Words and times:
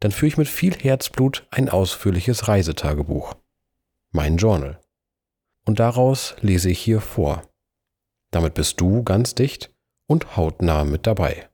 dann 0.00 0.12
führe 0.12 0.28
ich 0.28 0.36
mit 0.36 0.48
viel 0.48 0.74
Herzblut 0.74 1.46
ein 1.50 1.68
ausführliches 1.68 2.48
Reisetagebuch. 2.48 3.34
Mein 4.10 4.36
Journal. 4.36 4.80
Und 5.64 5.80
daraus 5.80 6.36
lese 6.40 6.70
ich 6.70 6.78
hier 6.78 7.00
vor. 7.00 7.42
Damit 8.30 8.54
bist 8.54 8.80
du 8.80 9.02
ganz 9.02 9.34
dicht 9.34 9.74
und 10.06 10.36
hautnah 10.36 10.84
mit 10.84 11.06
dabei. 11.06 11.48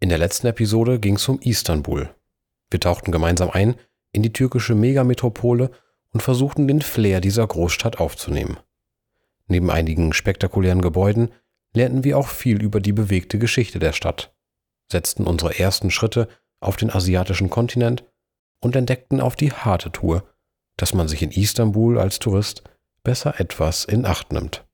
In 0.00 0.08
der 0.08 0.18
letzten 0.18 0.46
Episode 0.48 1.00
ging 1.00 1.16
es 1.16 1.28
um 1.28 1.40
Istanbul. 1.40 2.14
Wir 2.70 2.80
tauchten 2.80 3.12
gemeinsam 3.12 3.50
ein 3.50 3.76
in 4.12 4.22
die 4.22 4.32
türkische 4.32 4.74
Megametropole 4.74 5.70
und 6.10 6.22
versuchten 6.22 6.68
den 6.68 6.82
Flair 6.82 7.20
dieser 7.20 7.46
Großstadt 7.46 7.98
aufzunehmen. 7.98 8.58
Neben 9.46 9.70
einigen 9.70 10.12
spektakulären 10.12 10.82
Gebäuden 10.82 11.30
lernten 11.72 12.04
wir 12.04 12.18
auch 12.18 12.28
viel 12.28 12.62
über 12.62 12.80
die 12.80 12.92
bewegte 12.92 13.38
Geschichte 13.38 13.78
der 13.78 13.92
Stadt, 13.92 14.34
setzten 14.90 15.26
unsere 15.26 15.58
ersten 15.58 15.90
Schritte 15.90 16.28
auf 16.60 16.76
den 16.76 16.90
asiatischen 16.90 17.50
Kontinent 17.50 18.04
und 18.60 18.76
entdeckten 18.76 19.20
auf 19.20 19.36
die 19.36 19.52
harte 19.52 19.92
Tour, 19.92 20.24
dass 20.76 20.94
man 20.94 21.08
sich 21.08 21.22
in 21.22 21.30
Istanbul 21.30 21.98
als 21.98 22.18
Tourist 22.18 22.62
besser 23.02 23.40
etwas 23.40 23.84
in 23.84 24.04
Acht 24.04 24.32
nimmt. 24.32 24.64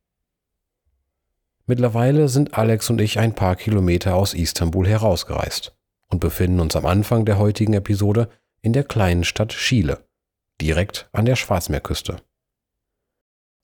Mittlerweile 1.66 2.28
sind 2.28 2.55
Alex 2.55 2.91
und 2.91 3.00
ich 3.00 3.19
ein 3.19 3.34
paar 3.34 3.56
Kilometer 3.56 4.16
aus 4.16 4.34
Istanbul 4.34 4.86
herausgereist 4.86 5.77
und 6.08 6.20
befinden 6.20 6.60
uns 6.60 6.75
am 6.77 6.86
Anfang 6.86 7.25
der 7.25 7.38
heutigen 7.38 7.75
Episode 7.75 8.28
in 8.60 8.72
der 8.72 8.84
kleinen 8.84 9.25
Stadt 9.25 9.50
Chile, 9.50 10.05
direkt 10.60 11.08
an 11.12 11.25
der 11.25 11.36
Schwarzmeerküste. 11.36 12.16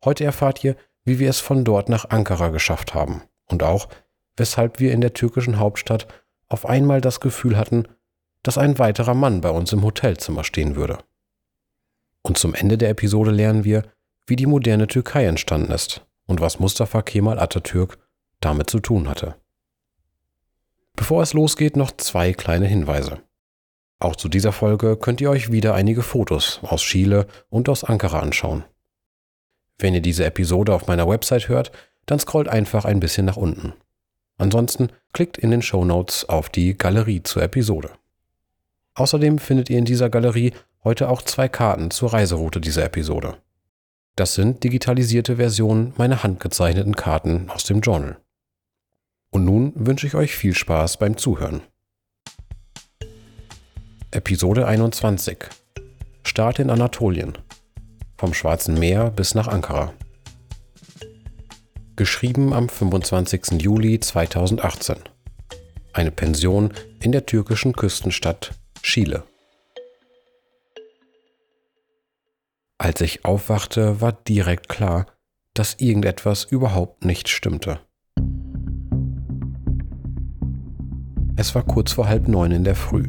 Heute 0.05 0.25
erfahrt 0.25 0.63
ihr, 0.63 0.77
wie 1.05 1.19
wir 1.19 1.29
es 1.29 1.41
von 1.41 1.65
dort 1.65 1.89
nach 1.89 2.11
Ankara 2.11 2.49
geschafft 2.49 2.95
haben 2.95 3.23
und 3.47 3.63
auch, 3.63 3.89
weshalb 4.37 4.79
wir 4.79 4.93
in 4.93 5.01
der 5.01 5.15
türkischen 5.15 5.59
Hauptstadt 5.59 6.07
auf 6.49 6.67
einmal 6.67 7.01
das 7.01 7.21
Gefühl 7.21 7.57
hatten, 7.57 7.89
dass 8.43 8.59
ein 8.59 8.79
weiterer 8.79 9.15
Mann 9.15 9.41
bei 9.41 9.51
uns 9.51 9.73
im 9.73 9.83
Hotelzimmer 9.83 10.45
stehen 10.45 10.77
würde. 10.77 10.99
Und 12.23 12.39
zum 12.39 12.55
Ende 12.55 12.79
der 12.79 12.91
Episode 12.91 13.31
lernen 13.31 13.65
wir, 13.65 13.85
wie 14.27 14.37
die 14.37 14.47
moderne 14.47 14.87
Türkei 14.87 15.27
entstanden 15.27 15.73
ist 15.73 16.07
und 16.27 16.41
was 16.41 16.61
Mustafa 16.61 17.03
Kemal 17.03 17.39
Atatürk 17.39 17.99
damit 18.41 18.71
zu 18.71 18.81
tun 18.81 19.09
hatte. 19.09 19.37
Bevor 20.95 21.23
es 21.23 21.33
losgeht, 21.33 21.77
noch 21.77 21.93
zwei 21.97 22.33
kleine 22.33 22.67
Hinweise. 22.67 23.21
Auch 24.01 24.15
zu 24.15 24.29
dieser 24.29 24.53
Folge 24.53 24.97
könnt 24.97 25.21
ihr 25.21 25.31
euch 25.31 25.51
wieder 25.51 25.75
einige 25.75 26.03
Fotos 26.03 26.61
aus 26.63 26.83
Chile 26.83 27.27
und 27.49 27.69
aus 27.69 27.85
Ankara 27.85 28.21
anschauen. 28.21 28.65
Wenn 29.79 29.95
ihr 29.95 30.03
diese 30.03 30.25
Episode 30.25 30.75
auf 30.75 30.87
meiner 30.87 31.09
Website 31.09 31.49
hört, 31.49 31.73
dann 32.07 32.19
scrollt 32.19 32.49
einfach 32.49 32.85
ein 32.85 33.01
bisschen 33.01 33.27
nach 33.27 33.37
unten. 33.37 33.75
Ansonsten 34.37 34.89
klickt 35.13 35.39
in 35.39 35.51
den 35.51 35.63
Show 35.63 35.85
Notes 35.85 36.29
auf 36.29 36.49
die 36.49 36.77
Galerie 36.77 37.23
zur 37.23 37.43
Episode. 37.43 37.91
Außerdem 38.99 39.39
findet 39.39 39.71
ihr 39.71 39.79
in 39.79 39.85
dieser 39.85 40.11
Galerie 40.11 40.53
heute 40.83 41.09
auch 41.09 41.23
zwei 41.23 41.49
Karten 41.49 41.93
zur 41.93 42.13
Reiseroute 42.13 42.61
dieser 42.61 42.85
Episode. 42.85 43.37
Das 44.17 44.35
sind 44.35 44.65
digitalisierte 44.65 45.37
Versionen 45.37 45.93
meiner 45.97 46.25
handgezeichneten 46.25 46.97
Karten 46.97 47.49
aus 47.49 47.63
dem 47.63 47.81
Journal. 47.81 48.19
Und 49.31 49.45
nun 49.45 49.73
wünsche 49.77 50.09
ich 50.09 50.17
euch 50.17 50.35
viel 50.35 50.53
Spaß 50.53 50.97
beim 50.97 51.17
Zuhören. 51.17 51.61
Episode 54.11 54.67
21 54.67 55.45
Start 56.25 56.59
in 56.59 56.69
Anatolien 56.69 57.39
vom 58.17 58.35
Schwarzen 58.35 58.81
Meer 58.81 59.13
bis 59.13 59.37
nach 59.37 59.47
Ankara. 59.47 59.93
Geschrieben 61.95 62.53
am 62.53 62.69
25. 62.69 63.63
Juli 63.63 64.01
2018. 64.01 64.97
Eine 65.93 66.11
Pension 66.11 66.73
in 67.01 67.13
der 67.13 67.27
türkischen 67.27 67.75
Küstenstadt 67.75 68.59
Chile. 68.89 69.23
Als 72.79 73.03
ich 73.03 73.27
aufwachte, 73.27 74.01
war 74.01 74.13
direkt 74.13 74.71
klar, 74.71 75.05
dass 75.53 75.75
irgendetwas 75.75 76.45
überhaupt 76.45 77.05
nicht 77.05 77.29
stimmte. 77.29 77.81
Es 81.37 81.55
war 81.55 81.65
kurz 81.65 81.93
vor 81.93 82.09
halb 82.09 82.29
neun 82.29 82.51
in 82.51 82.65
der 82.65 82.77
Früh. 82.77 83.05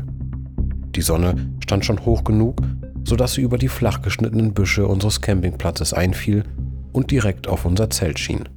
Die 0.95 1.01
Sonne 1.01 1.49
stand 1.63 1.85
schon 1.85 2.05
hoch 2.05 2.25
genug, 2.25 2.61
sodass 3.05 3.35
sie 3.35 3.41
über 3.41 3.57
die 3.57 3.69
flach 3.69 4.01
geschnittenen 4.01 4.53
Büsche 4.53 4.85
unseres 4.85 5.21
Campingplatzes 5.21 5.93
einfiel 5.93 6.43
und 6.91 7.09
direkt 7.09 7.47
auf 7.47 7.63
unser 7.63 7.89
Zelt 7.89 8.19
schien. 8.19 8.49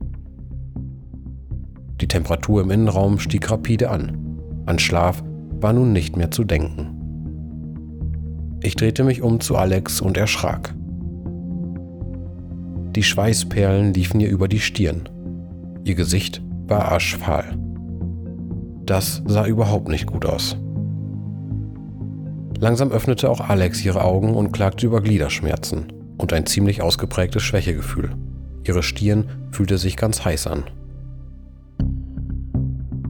Die 2.00 2.08
Temperatur 2.08 2.62
im 2.62 2.72
Innenraum 2.72 3.20
stieg 3.20 3.48
rapide 3.48 3.90
an. 3.90 4.64
An 4.66 4.80
Schlaf 4.80 5.22
war 5.60 5.72
nun 5.72 5.92
nicht 5.92 6.16
mehr 6.16 6.32
zu 6.32 6.42
denken. 6.42 6.91
Ich 8.62 8.76
drehte 8.76 9.02
mich 9.02 9.22
um 9.22 9.40
zu 9.40 9.56
Alex 9.56 10.00
und 10.00 10.16
erschrak. 10.16 10.74
Die 12.94 13.02
Schweißperlen 13.02 13.94
liefen 13.94 14.20
ihr 14.20 14.28
über 14.28 14.46
die 14.46 14.60
Stirn. 14.60 15.08
Ihr 15.84 15.94
Gesicht 15.94 16.42
war 16.68 16.92
aschfahl. 16.92 17.58
Das 18.86 19.22
sah 19.26 19.46
überhaupt 19.46 19.88
nicht 19.88 20.06
gut 20.06 20.26
aus. 20.26 20.56
Langsam 22.58 22.92
öffnete 22.92 23.28
auch 23.28 23.40
Alex 23.40 23.84
ihre 23.84 24.04
Augen 24.04 24.34
und 24.34 24.52
klagte 24.52 24.86
über 24.86 25.00
Gliederschmerzen 25.00 25.92
und 26.18 26.32
ein 26.32 26.46
ziemlich 26.46 26.82
ausgeprägtes 26.82 27.42
Schwächegefühl. 27.42 28.14
Ihre 28.64 28.84
Stirn 28.84 29.24
fühlte 29.50 29.78
sich 29.78 29.96
ganz 29.96 30.24
heiß 30.24 30.46
an. 30.46 30.64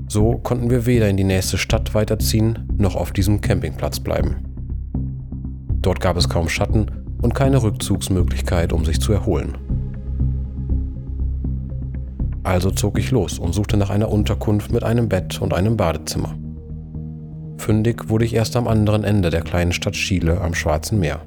So 0.09 0.39
konnten 0.39 0.71
wir 0.71 0.87
weder 0.87 1.11
in 1.11 1.19
die 1.19 1.25
nächste 1.25 1.59
Stadt 1.59 1.95
weiterziehen, 1.95 2.69
noch 2.79 2.97
auf 2.97 3.13
diesem 3.13 3.41
Campingplatz 3.43 4.01
bleiben. 4.01 4.52
Dort 5.83 6.01
gab 6.01 6.17
es 6.17 6.29
kaum 6.29 6.49
Schatten 6.49 6.87
und 7.21 7.35
keine 7.35 7.63
Rückzugsmöglichkeit, 7.63 8.73
um 8.73 8.85
sich 8.85 9.01
zu 9.01 9.13
erholen. 9.13 9.59
Also 12.45 12.71
zog 12.71 12.99
ich 12.99 13.11
los 13.11 13.39
und 13.39 13.53
suchte 13.53 13.77
nach 13.77 13.91
einer 13.91 14.11
Unterkunft 14.11 14.73
mit 14.73 14.83
einem 14.83 15.09
Bett 15.09 15.41
und 15.41 15.55
einem 15.55 15.77
Badezimmer. 15.77 16.35
Fündig 17.57 18.09
wurde 18.09 18.25
ich 18.25 18.35
erst 18.35 18.57
am 18.57 18.67
anderen 18.67 19.05
Ende 19.05 19.31
der 19.31 19.43
kleinen 19.43 19.73
Stadt 19.73 19.95
Chile 19.95 20.41
am 20.41 20.55
Schwarzen 20.55 20.99
Meer. 20.99 21.21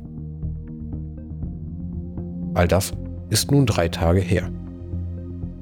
All 2.53 2.67
das 2.67 2.91
ist 3.29 3.51
nun 3.51 3.65
drei 3.65 3.87
Tage 3.87 4.19
her. 4.19 4.49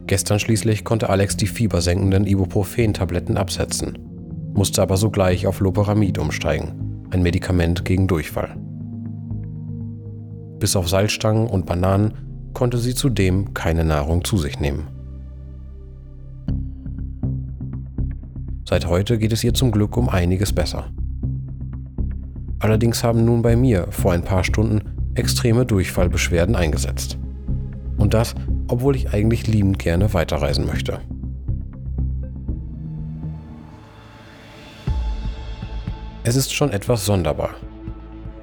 Gestern 0.08 0.40
schließlich 0.40 0.84
konnte 0.84 1.10
Alex 1.10 1.38
die 1.38 1.48
fiebersenkenden 1.48 2.26
Ibuprofen-Tabletten 2.26 3.38
absetzen, 3.38 3.98
musste 4.54 4.82
aber 4.82 4.98
sogleich 4.98 5.48
auf 5.48 5.60
Loperamid 5.60 6.18
umsteigen, 6.18 7.06
ein 7.12 7.22
Medikament 7.22 7.86
gegen 7.86 8.08
Durchfall. 8.08 8.56
Bis 10.64 10.78
auf 10.78 10.88
Salzstangen 10.88 11.48
und 11.48 11.66
Bananen 11.66 12.14
konnte 12.54 12.78
sie 12.78 12.96
zudem 12.96 13.54
keine 13.54 13.84
Nahrung 13.84 14.24
zu 14.24 14.38
sich 14.38 14.62
nehmen. 14.62 14.88
Seit 18.64 18.88
heute 18.88 19.18
geht 19.18 19.34
es 19.34 19.44
ihr 19.44 19.54
zum 19.54 19.74
Glück 19.74 19.98
um 19.98 20.08
einiges 20.08 20.54
besser. 20.54 20.86
Allerdings 22.60 23.04
haben 23.04 23.26
nun 23.26 23.42
bei 23.42 23.58
mir 23.58 23.88
vor 23.90 24.14
ein 24.14 24.24
paar 24.24 24.46
Stunden 24.46 24.84
extreme 25.16 25.66
Durchfallbeschwerden 25.66 26.56
eingesetzt. 26.56 27.18
Und 27.98 28.14
das, 28.14 28.34
obwohl 28.70 28.96
ich 28.96 29.14
eigentlich 29.14 29.46
liebend 29.48 29.80
gerne 29.80 30.14
weiterreisen 30.14 30.66
möchte. 30.66 31.02
Es 36.24 36.38
ist 36.38 36.54
schon 36.54 36.70
etwas 36.72 37.06
sonderbar. 37.06 37.50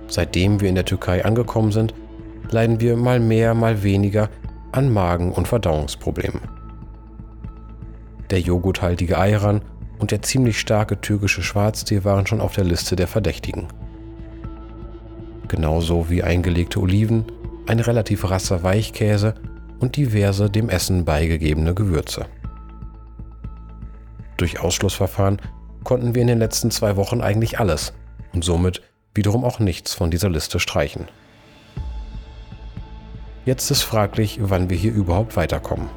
Seitdem 0.07 0.61
wir 0.61 0.69
in 0.69 0.75
der 0.75 0.85
Türkei 0.85 1.25
angekommen 1.25 1.73
sind, 1.73 1.95
leiden 2.53 2.81
wir 2.81 2.97
mal 2.97 3.21
mehr, 3.21 3.55
mal 3.55 3.83
weniger 3.83 4.29
an 4.73 4.93
Magen- 4.93 5.33
und 5.33 5.49
Verdauungsproblemen. 5.49 6.41
Der 8.31 8.41
joghurthaltige 8.41 9.19
Ayran 9.19 9.63
und 9.99 10.11
der 10.13 10.23
ziemlich 10.23 10.59
starke 10.59 11.01
türkische 11.01 11.43
Schwarztee 11.43 12.05
waren 12.05 12.27
schon 12.27 12.41
auf 12.41 12.55
der 12.55 12.65
Liste 12.65 12.97
der 12.97 13.09
Verdächtigen. 13.09 13.69
Genauso 15.49 16.09
wie 16.09 16.23
eingelegte 16.23 16.81
Oliven, 16.81 17.25
ein 17.67 17.81
relativ 17.81 18.31
rasser 18.31 18.63
Weichkäse 18.63 19.35
und 19.81 19.97
diverse 19.97 20.49
dem 20.49 20.69
Essen 20.69 21.05
beigegebene 21.05 21.75
Gewürze. 21.75 22.27
Durch 24.37 24.61
Ausschlussverfahren 24.61 25.41
konnten 25.85 26.15
wir 26.15 26.23
in 26.23 26.29
den 26.29 26.39
letzten 26.39 26.71
zwei 26.71 26.97
Wochen 26.97 27.21
eigentlich 27.21 27.59
alles 27.59 27.93
und 28.33 28.45
somit 28.45 28.81
wiederum 29.15 29.45
auch 29.45 29.59
nichts 29.59 29.93
von 29.93 30.11
dieser 30.11 30.31
Liste 30.31 30.61
streichen. 30.61 31.09
Jetzt 33.47 33.71
ist 33.71 33.83
fraglich, 33.83 34.39
wann 34.43 34.69
wir 34.69 34.77
hier 34.77 34.93
überhaupt 34.93 35.37
weiterkommen. 35.37 35.89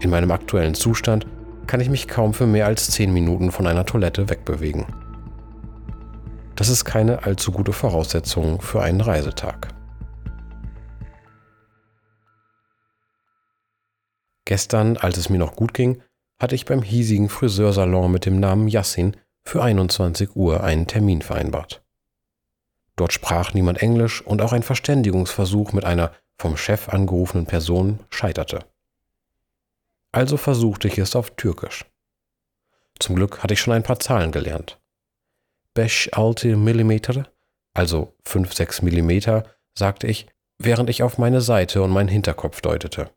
In 0.00 0.10
meinem 0.10 0.30
aktuellen 0.30 0.74
Zustand 0.74 1.26
kann 1.66 1.80
ich 1.80 1.88
mich 1.88 2.08
kaum 2.08 2.34
für 2.34 2.46
mehr 2.46 2.66
als 2.66 2.90
10 2.90 3.12
Minuten 3.12 3.50
von 3.50 3.66
einer 3.66 3.86
Toilette 3.86 4.28
wegbewegen. 4.28 4.86
Das 6.54 6.68
ist 6.68 6.84
keine 6.84 7.24
allzu 7.24 7.52
gute 7.52 7.72
Voraussetzung 7.72 8.60
für 8.60 8.82
einen 8.82 9.00
Reisetag. 9.00 9.68
Gestern, 14.44 14.98
als 14.98 15.16
es 15.16 15.30
mir 15.30 15.38
noch 15.38 15.56
gut 15.56 15.72
ging, 15.72 16.02
hatte 16.38 16.54
ich 16.54 16.66
beim 16.66 16.82
hiesigen 16.82 17.30
Friseursalon 17.30 18.12
mit 18.12 18.26
dem 18.26 18.38
Namen 18.38 18.68
Yassin 18.68 19.16
für 19.44 19.62
21 19.62 20.36
Uhr 20.36 20.62
einen 20.62 20.86
Termin 20.86 21.22
vereinbart. 21.22 21.81
Dort 22.96 23.12
sprach 23.12 23.54
niemand 23.54 23.82
Englisch 23.82 24.22
und 24.22 24.42
auch 24.42 24.52
ein 24.52 24.62
Verständigungsversuch 24.62 25.72
mit 25.72 25.84
einer 25.84 26.12
vom 26.38 26.56
Chef 26.56 26.88
angerufenen 26.88 27.46
Person 27.46 28.00
scheiterte. 28.10 28.64
Also 30.12 30.36
versuchte 30.36 30.88
ich 30.88 30.98
es 30.98 31.16
auf 31.16 31.30
Türkisch. 31.36 31.86
Zum 32.98 33.16
Glück 33.16 33.42
hatte 33.42 33.54
ich 33.54 33.60
schon 33.60 33.74
ein 33.74 33.82
paar 33.82 33.98
Zahlen 33.98 34.30
gelernt. 34.30 34.78
Beş 35.74 36.10
altı 36.12 36.56
Millimeter, 36.56 37.32
also 37.72 38.14
5-6 38.26 38.84
Millimeter, 38.84 39.44
sagte 39.74 40.06
ich, 40.06 40.26
während 40.58 40.90
ich 40.90 41.02
auf 41.02 41.16
meine 41.16 41.40
Seite 41.40 41.82
und 41.82 41.90
meinen 41.90 42.10
Hinterkopf 42.10 42.60
deutete. 42.60 43.10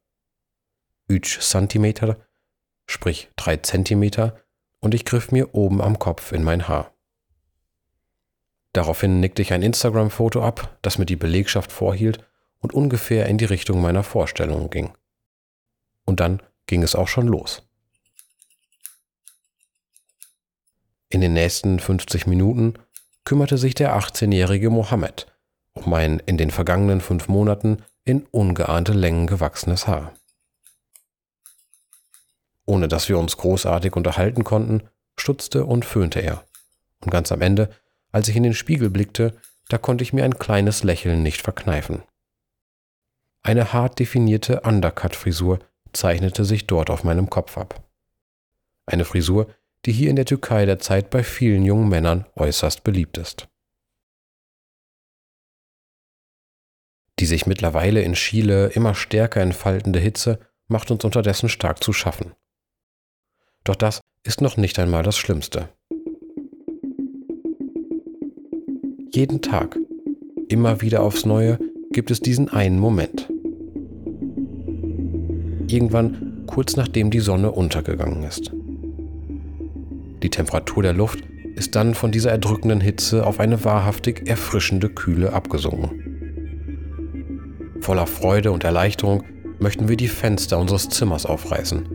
Üç 1.10 1.42
Zentimeter, 1.42 2.18
sprich 2.88 3.30
3 3.36 3.58
Zentimeter, 3.58 4.40
und 4.80 4.94
ich 4.94 5.04
griff 5.04 5.32
mir 5.32 5.54
oben 5.54 5.82
am 5.82 6.00
Kopf 6.00 6.32
in 6.32 6.44
mein 6.44 6.68
Haar. 6.70 6.95
Daraufhin 8.76 9.22
nickte 9.22 9.42
ich 9.42 9.54
ein 9.54 9.62
Instagram-Foto 9.62 10.44
ab, 10.44 10.78
das 10.82 10.98
mir 10.98 11.06
die 11.06 11.16
Belegschaft 11.16 11.72
vorhielt 11.72 12.20
und 12.60 12.74
ungefähr 12.74 13.26
in 13.28 13.38
die 13.38 13.46
Richtung 13.46 13.80
meiner 13.80 14.04
Vorstellung 14.04 14.70
ging. 14.70 14.92
Und 16.04 16.20
dann 16.20 16.44
ging 16.68 16.84
es 16.84 16.94
auch 16.94 17.08
schon 17.08 17.26
los. 17.26 17.64
In 21.08 21.22
den 21.22 21.32
nächsten 21.32 21.80
50 21.80 22.28
Minuten 22.28 22.74
kümmerte 23.24 23.58
sich 23.58 23.76
der 23.76 23.98
18-jährige 23.98 24.70
Mohammed 24.70 25.28
um 25.72 25.90
mein 25.90 26.20
in 26.26 26.38
den 26.38 26.52
vergangenen 26.52 27.00
fünf 27.00 27.30
Monaten 27.30 27.78
in 28.04 28.26
ungeahnte 28.32 28.92
Längen 28.92 29.26
gewachsenes 29.26 29.88
Haar. 29.88 30.14
Ohne 32.66 32.90
dass 32.90 33.08
wir 33.08 33.18
uns 33.18 33.38
großartig 33.38 33.96
unterhalten 33.96 34.44
konnten, 34.44 34.84
stutzte 35.18 35.66
und 35.66 35.86
föhnte 35.86 36.20
er. 36.20 36.44
Und 37.00 37.12
ganz 37.12 37.32
am 37.32 37.42
Ende, 37.42 37.70
als 38.16 38.30
ich 38.30 38.38
in 38.38 38.44
den 38.44 38.54
Spiegel 38.54 38.90
blickte, 38.90 39.36
da 39.68 39.78
konnte 39.78 40.02
ich 40.02 40.14
mir 40.14 40.24
ein 40.24 40.40
kleines 40.40 40.86
Lächeln 40.86 41.22
nicht 41.22 41.42
verkneifen. 41.42 42.02
Eine 43.44 43.74
hart 43.74 44.00
definierte 44.00 44.62
Undercut-Frisur 44.62 45.60
zeichnete 45.92 46.46
sich 46.46 46.66
dort 46.66 46.90
auf 46.90 47.04
meinem 47.04 47.30
Kopf 47.30 47.58
ab. 47.58 47.84
Eine 48.86 49.04
Frisur, 49.04 49.54
die 49.86 49.92
hier 49.92 50.10
in 50.10 50.16
der 50.16 50.24
Türkei 50.24 50.66
derzeit 50.66 51.10
bei 51.10 51.26
vielen 51.26 51.66
jungen 51.66 51.90
Männern 51.90 52.26
äußerst 52.38 52.86
beliebt 52.86 53.18
ist. 53.18 53.50
Die 57.20 57.26
sich 57.26 57.48
mittlerweile 57.48 58.02
in 58.02 58.14
Chile 58.14 58.68
immer 58.68 58.96
stärker 58.96 59.42
entfaltende 59.42 60.00
Hitze 60.00 60.40
macht 60.70 60.90
uns 60.90 61.04
unterdessen 61.04 61.50
stark 61.50 61.84
zu 61.84 61.92
schaffen. 61.92 62.34
Doch 63.66 63.76
das 63.76 64.00
ist 64.24 64.40
noch 64.40 64.56
nicht 64.56 64.80
einmal 64.80 65.04
das 65.04 65.18
Schlimmste. 65.18 65.68
Jeden 69.16 69.42
Tag, 69.42 69.80
immer 70.50 70.82
wieder 70.82 71.02
aufs 71.02 71.26
Neue, 71.26 71.58
gibt 71.94 72.12
es 72.12 72.20
diesen 72.20 72.50
einen 72.50 72.80
Moment. 72.80 73.32
Irgendwann 75.70 76.44
kurz 76.48 76.76
nachdem 76.76 77.12
die 77.12 77.22
Sonne 77.22 77.52
untergegangen 77.52 78.24
ist. 78.24 78.52
Die 80.22 80.30
Temperatur 80.30 80.84
der 80.84 80.92
Luft 80.92 81.24
ist 81.56 81.78
dann 81.78 81.96
von 81.96 82.12
dieser 82.12 82.32
erdrückenden 82.32 82.82
Hitze 82.82 83.26
auf 83.26 83.40
eine 83.40 83.64
wahrhaftig 83.64 84.28
erfrischende 84.28 84.90
Kühle 84.90 85.32
abgesunken. 85.32 85.92
Voller 87.80 88.08
Freude 88.08 88.52
und 88.52 88.66
Erleichterung 88.66 89.24
möchten 89.60 89.88
wir 89.88 89.96
die 89.96 90.10
Fenster 90.10 90.60
unseres 90.60 90.90
Zimmers 90.90 91.26
aufreißen, 91.26 91.88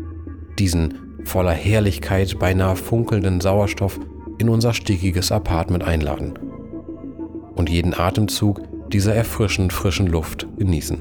diesen 0.58 0.94
voller 1.24 1.52
Herrlichkeit 1.52 2.38
beinahe 2.38 2.76
funkelnden 2.76 3.42
Sauerstoff 3.42 4.00
in 4.38 4.48
unser 4.48 4.72
stickiges 4.72 5.30
Apartment 5.30 5.84
einladen 5.84 6.32
und 7.60 7.68
jeden 7.68 7.94
Atemzug 7.94 8.62
dieser 8.90 9.14
erfrischend 9.14 9.72
frischen 9.72 10.06
Luft 10.06 10.48
genießen. 10.56 10.98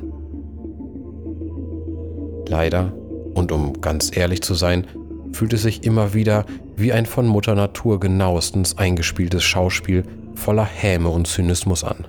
Leider, 2.48 2.94
und 3.34 3.54
um 3.54 3.80
ganz 3.80 4.16
ehrlich 4.16 4.42
zu 4.42 4.54
sein, 4.56 4.86
fühlt 5.32 5.54
es 5.54 5.62
sich 5.62 5.86
immer 5.86 6.14
wieder 6.14 6.46
wie 6.76 6.92
ein 6.92 7.06
von 7.06 7.28
Mutter 7.28 7.56
Natur 7.56 8.00
genauestens 8.00 8.78
eingespieltes 8.78 9.42
Schauspiel 9.42 10.04
voller 10.36 10.66
Häme 10.66 11.10
und 11.10 11.28
Zynismus 11.28 11.86
an. 11.86 12.08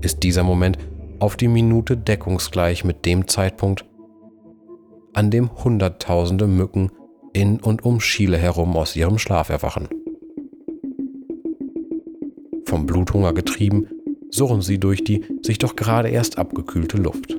Ist 0.00 0.24
dieser 0.24 0.42
Moment 0.42 0.78
auf 1.20 1.36
die 1.36 1.48
Minute 1.48 1.96
deckungsgleich 1.96 2.84
mit 2.84 3.06
dem 3.06 3.28
Zeitpunkt, 3.28 3.84
an 5.14 5.30
dem 5.30 5.50
Hunderttausende 5.62 6.48
Mücken 6.48 6.90
in 7.32 7.60
und 7.60 7.84
um 7.84 8.00
Chile 8.00 8.38
herum 8.38 8.76
aus 8.76 8.96
ihrem 8.96 9.18
Schlaf 9.18 9.50
erwachen. 9.50 9.88
Vom 12.72 12.86
Bluthunger 12.86 13.34
getrieben, 13.34 13.86
surren 14.30 14.62
sie 14.62 14.78
durch 14.78 15.04
die 15.04 15.26
sich 15.42 15.58
doch 15.58 15.76
gerade 15.76 16.08
erst 16.08 16.38
abgekühlte 16.38 16.96
Luft. 16.96 17.38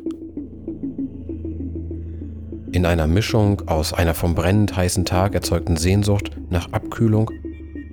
In 2.72 2.86
einer 2.86 3.08
Mischung 3.08 3.68
aus 3.68 3.94
einer 3.94 4.14
vom 4.14 4.36
brennend 4.36 4.76
heißen 4.76 5.06
Tag 5.06 5.34
erzeugten 5.34 5.76
Sehnsucht 5.76 6.30
nach 6.52 6.72
Abkühlung 6.72 7.32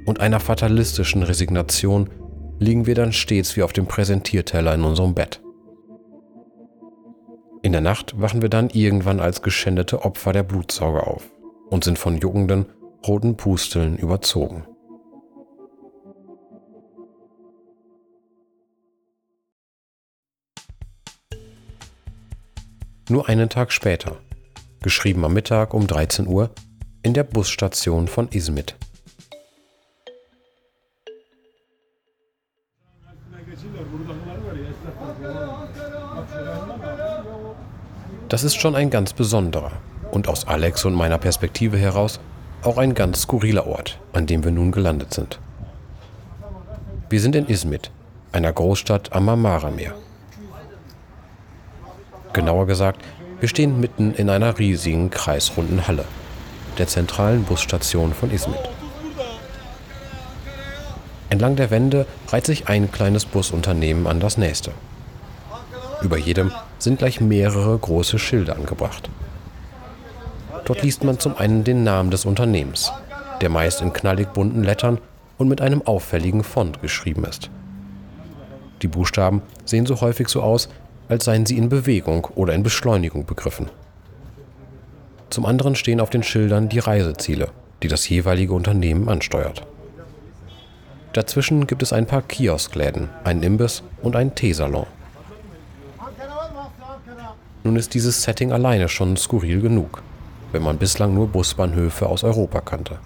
und 0.04 0.20
einer 0.20 0.38
fatalistischen 0.38 1.22
Resignation 1.22 2.10
liegen 2.58 2.84
wir 2.84 2.94
dann 2.94 3.14
stets 3.14 3.56
wie 3.56 3.62
auf 3.62 3.72
dem 3.72 3.86
Präsentierteller 3.86 4.74
in 4.74 4.84
unserem 4.84 5.14
Bett. 5.14 5.40
In 7.62 7.72
der 7.72 7.80
Nacht 7.80 8.20
wachen 8.20 8.42
wir 8.42 8.50
dann 8.50 8.68
irgendwann 8.68 9.18
als 9.18 9.40
geschändete 9.40 10.02
Opfer 10.02 10.34
der 10.34 10.42
Blutsauger 10.42 11.06
auf 11.06 11.30
und 11.70 11.84
sind 11.84 11.98
von 11.98 12.18
juckenden, 12.18 12.66
roten 13.08 13.38
Pusteln 13.38 13.96
überzogen. 13.96 14.64
Nur 23.10 23.28
einen 23.28 23.48
Tag 23.48 23.72
später, 23.72 24.18
geschrieben 24.82 25.24
am 25.24 25.32
Mittag 25.32 25.74
um 25.74 25.88
13 25.88 26.28
Uhr, 26.28 26.50
in 27.02 27.12
der 27.12 27.24
Busstation 27.24 28.06
von 28.06 28.28
Izmit. 28.28 28.76
Das 38.28 38.44
ist 38.44 38.54
schon 38.54 38.76
ein 38.76 38.90
ganz 38.90 39.12
besonderer 39.12 39.72
und 40.12 40.28
aus 40.28 40.46
Alex 40.46 40.84
und 40.84 40.94
meiner 40.94 41.18
Perspektive 41.18 41.78
heraus 41.78 42.20
auch 42.62 42.78
ein 42.78 42.94
ganz 42.94 43.22
skurriler 43.22 43.66
Ort, 43.66 43.98
an 44.12 44.28
dem 44.28 44.44
wir 44.44 44.52
nun 44.52 44.70
gelandet 44.70 45.12
sind. 45.12 45.40
Wir 47.08 47.20
sind 47.20 47.34
in 47.34 47.48
Izmit, 47.48 47.90
einer 48.30 48.52
Großstadt 48.52 49.12
am 49.12 49.24
Marmara-Meer. 49.24 49.96
Genauer 52.32 52.66
gesagt, 52.66 53.02
wir 53.40 53.48
stehen 53.48 53.80
mitten 53.80 54.14
in 54.14 54.30
einer 54.30 54.58
riesigen 54.58 55.10
kreisrunden 55.10 55.86
Halle, 55.88 56.04
der 56.78 56.86
zentralen 56.86 57.44
Busstation 57.44 58.12
von 58.12 58.30
Izmit. 58.30 58.60
Entlang 61.30 61.56
der 61.56 61.70
Wände 61.70 62.06
reiht 62.28 62.46
sich 62.46 62.68
ein 62.68 62.92
kleines 62.92 63.24
Busunternehmen 63.24 64.06
an 64.06 64.20
das 64.20 64.36
nächste. 64.36 64.72
Über 66.02 66.18
jedem 66.18 66.52
sind 66.78 66.98
gleich 66.98 67.20
mehrere 67.20 67.76
große 67.78 68.18
Schilder 68.18 68.56
angebracht. 68.56 69.08
Dort 70.64 70.82
liest 70.82 71.04
man 71.04 71.18
zum 71.18 71.36
einen 71.36 71.64
den 71.64 71.82
Namen 71.82 72.10
des 72.10 72.24
Unternehmens, 72.24 72.92
der 73.40 73.48
meist 73.48 73.80
in 73.80 73.92
knallig 73.92 74.32
bunten 74.32 74.62
Lettern 74.62 74.98
und 75.38 75.48
mit 75.48 75.60
einem 75.60 75.82
auffälligen 75.82 76.44
Font 76.44 76.82
geschrieben 76.82 77.24
ist. 77.24 77.50
Die 78.82 78.88
Buchstaben 78.88 79.42
sehen 79.64 79.86
so 79.86 80.00
häufig 80.00 80.28
so 80.28 80.42
aus, 80.42 80.68
als 81.10 81.26
seien 81.26 81.44
sie 81.44 81.58
in 81.58 81.68
Bewegung 81.68 82.26
oder 82.34 82.54
in 82.54 82.62
Beschleunigung 82.62 83.26
begriffen. 83.26 83.68
Zum 85.28 85.44
anderen 85.44 85.76
stehen 85.76 86.00
auf 86.00 86.08
den 86.08 86.22
Schildern 86.22 86.70
die 86.70 86.78
Reiseziele, 86.78 87.48
die 87.82 87.88
das 87.88 88.08
jeweilige 88.08 88.54
Unternehmen 88.54 89.08
ansteuert. 89.08 89.66
Dazwischen 91.12 91.66
gibt 91.66 91.82
es 91.82 91.92
ein 91.92 92.06
paar 92.06 92.22
Kioskläden, 92.22 93.10
einen 93.24 93.42
Imbiss 93.42 93.82
und 94.00 94.16
einen 94.16 94.34
Teesalon. 94.34 94.86
Nun 97.64 97.76
ist 97.76 97.92
dieses 97.92 98.22
Setting 98.22 98.52
alleine 98.52 98.88
schon 98.88 99.18
skurril 99.18 99.60
genug 99.60 100.02
wenn 100.52 100.62
man 100.62 100.78
bislang 100.78 101.14
nur 101.14 101.28
Busbahnhöfe 101.28 102.08
aus 102.08 102.24
Europa 102.24 102.60
kannte. 102.60 102.98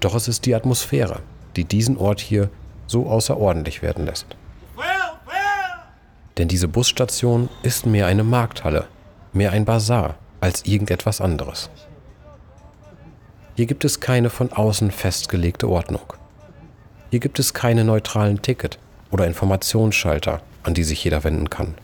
Doch 0.00 0.14
es 0.14 0.28
ist 0.28 0.46
die 0.46 0.54
Atmosphäre, 0.54 1.20
die 1.56 1.64
diesen 1.64 1.96
Ort 1.96 2.20
hier 2.20 2.50
so 2.86 3.06
außerordentlich 3.06 3.82
werden 3.82 4.06
lässt. 4.06 4.26
Denn 6.38 6.48
diese 6.48 6.68
Busstation 6.68 7.48
ist 7.62 7.86
mehr 7.86 8.06
eine 8.06 8.24
Markthalle, 8.24 8.86
mehr 9.32 9.52
ein 9.52 9.64
Bazar 9.64 10.16
als 10.40 10.64
irgendetwas 10.64 11.20
anderes. 11.20 11.70
Hier 13.56 13.66
gibt 13.66 13.84
es 13.84 14.00
keine 14.00 14.30
von 14.30 14.52
außen 14.52 14.90
festgelegte 14.90 15.68
Ordnung. 15.68 16.14
Hier 17.10 17.20
gibt 17.20 17.38
es 17.38 17.52
keine 17.52 17.84
neutralen 17.84 18.40
Ticket 18.40 18.78
oder 19.10 19.26
Informationsschalter, 19.26 20.40
an 20.62 20.72
die 20.72 20.84
sich 20.84 21.04
jeder 21.04 21.22
wenden 21.22 21.50
kann. 21.50 21.74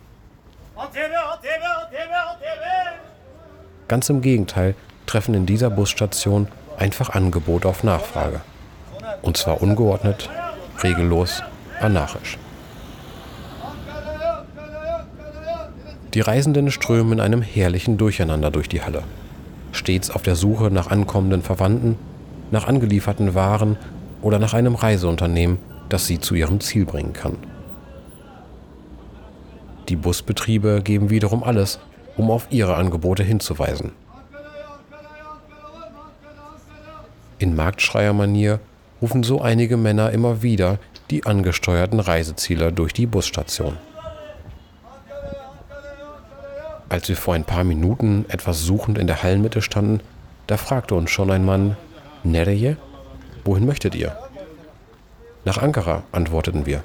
Ganz 3.87 4.09
im 4.09 4.23
Gegenteil 4.23 4.75
treffen 5.07 5.35
in 5.35 5.47
dieser 5.47 5.71
Busstation 5.71 6.49
einfach 6.79 7.11
Angebote 7.11 7.69
auf 7.69 7.85
Nachfrage. 7.85 8.41
Und 9.23 9.37
zwar 9.37 9.61
ungeordnet, 9.61 10.31
regellos, 10.83 11.43
anarchisch. 11.81 12.39
Die 16.15 16.21
Reisenden 16.21 16.71
strömen 16.71 17.15
in 17.15 17.21
einem 17.21 17.43
herrlichen 17.43 17.99
Durcheinander 17.99 18.51
durch 18.51 18.69
die 18.69 18.83
Halle, 18.83 19.03
stets 19.73 20.11
auf 20.11 20.23
der 20.23 20.37
Suche 20.37 20.71
nach 20.71 20.87
ankommenden 20.87 21.43
Verwandten, 21.43 21.97
nach 22.51 22.67
angelieferten 22.67 23.35
Waren 23.35 23.77
oder 24.23 24.39
nach 24.39 24.55
einem 24.55 24.75
Reiseunternehmen, 24.75 25.59
das 25.89 26.07
sie 26.07 26.19
zu 26.19 26.35
ihrem 26.35 26.61
Ziel 26.61 26.87
bringen 26.87 27.13
kann. 27.13 27.37
Die 29.89 29.97
Busbetriebe 29.97 30.83
geben 30.83 31.11
wiederum 31.11 31.43
alles, 31.43 31.79
um 32.17 32.31
auf 32.31 32.49
ihre 32.51 32.75
Angebote 32.77 33.23
hinzuweisen. 33.23 33.93
In 37.39 37.55
Marktschreiermanier 37.55 38.61
rufen 39.01 39.23
so 39.23 39.41
einige 39.41 39.77
Männer 39.77 40.11
immer 40.11 40.43
wieder 40.43 40.79
die 41.11 41.25
angesteuerten 41.25 42.01
Reiseziele 42.01 42.73
durch 42.73 42.93
die 42.93 43.07
Busstation. 43.07 43.77
Als 46.89 47.09
wir 47.09 47.17
vor 47.17 47.35
ein 47.35 47.45
paar 47.45 47.65
Minuten 47.65 48.25
etwas 48.29 48.63
suchend 48.63 48.99
in 48.99 49.07
der 49.07 49.23
Hallenmitte 49.23 49.61
standen, 49.61 50.01
da 50.47 50.57
fragte 50.57 50.95
uns 50.95 51.11
schon 51.11 51.31
ein 51.31 51.45
Mann, 51.45 51.77
Nereye? 52.25 52.77
Wohin 53.45 53.67
möchtet 53.67 53.95
ihr? 53.95 54.17
Nach 55.45 55.59
Ankara, 55.59 56.03
antworteten 56.13 56.67
wir. 56.67 56.83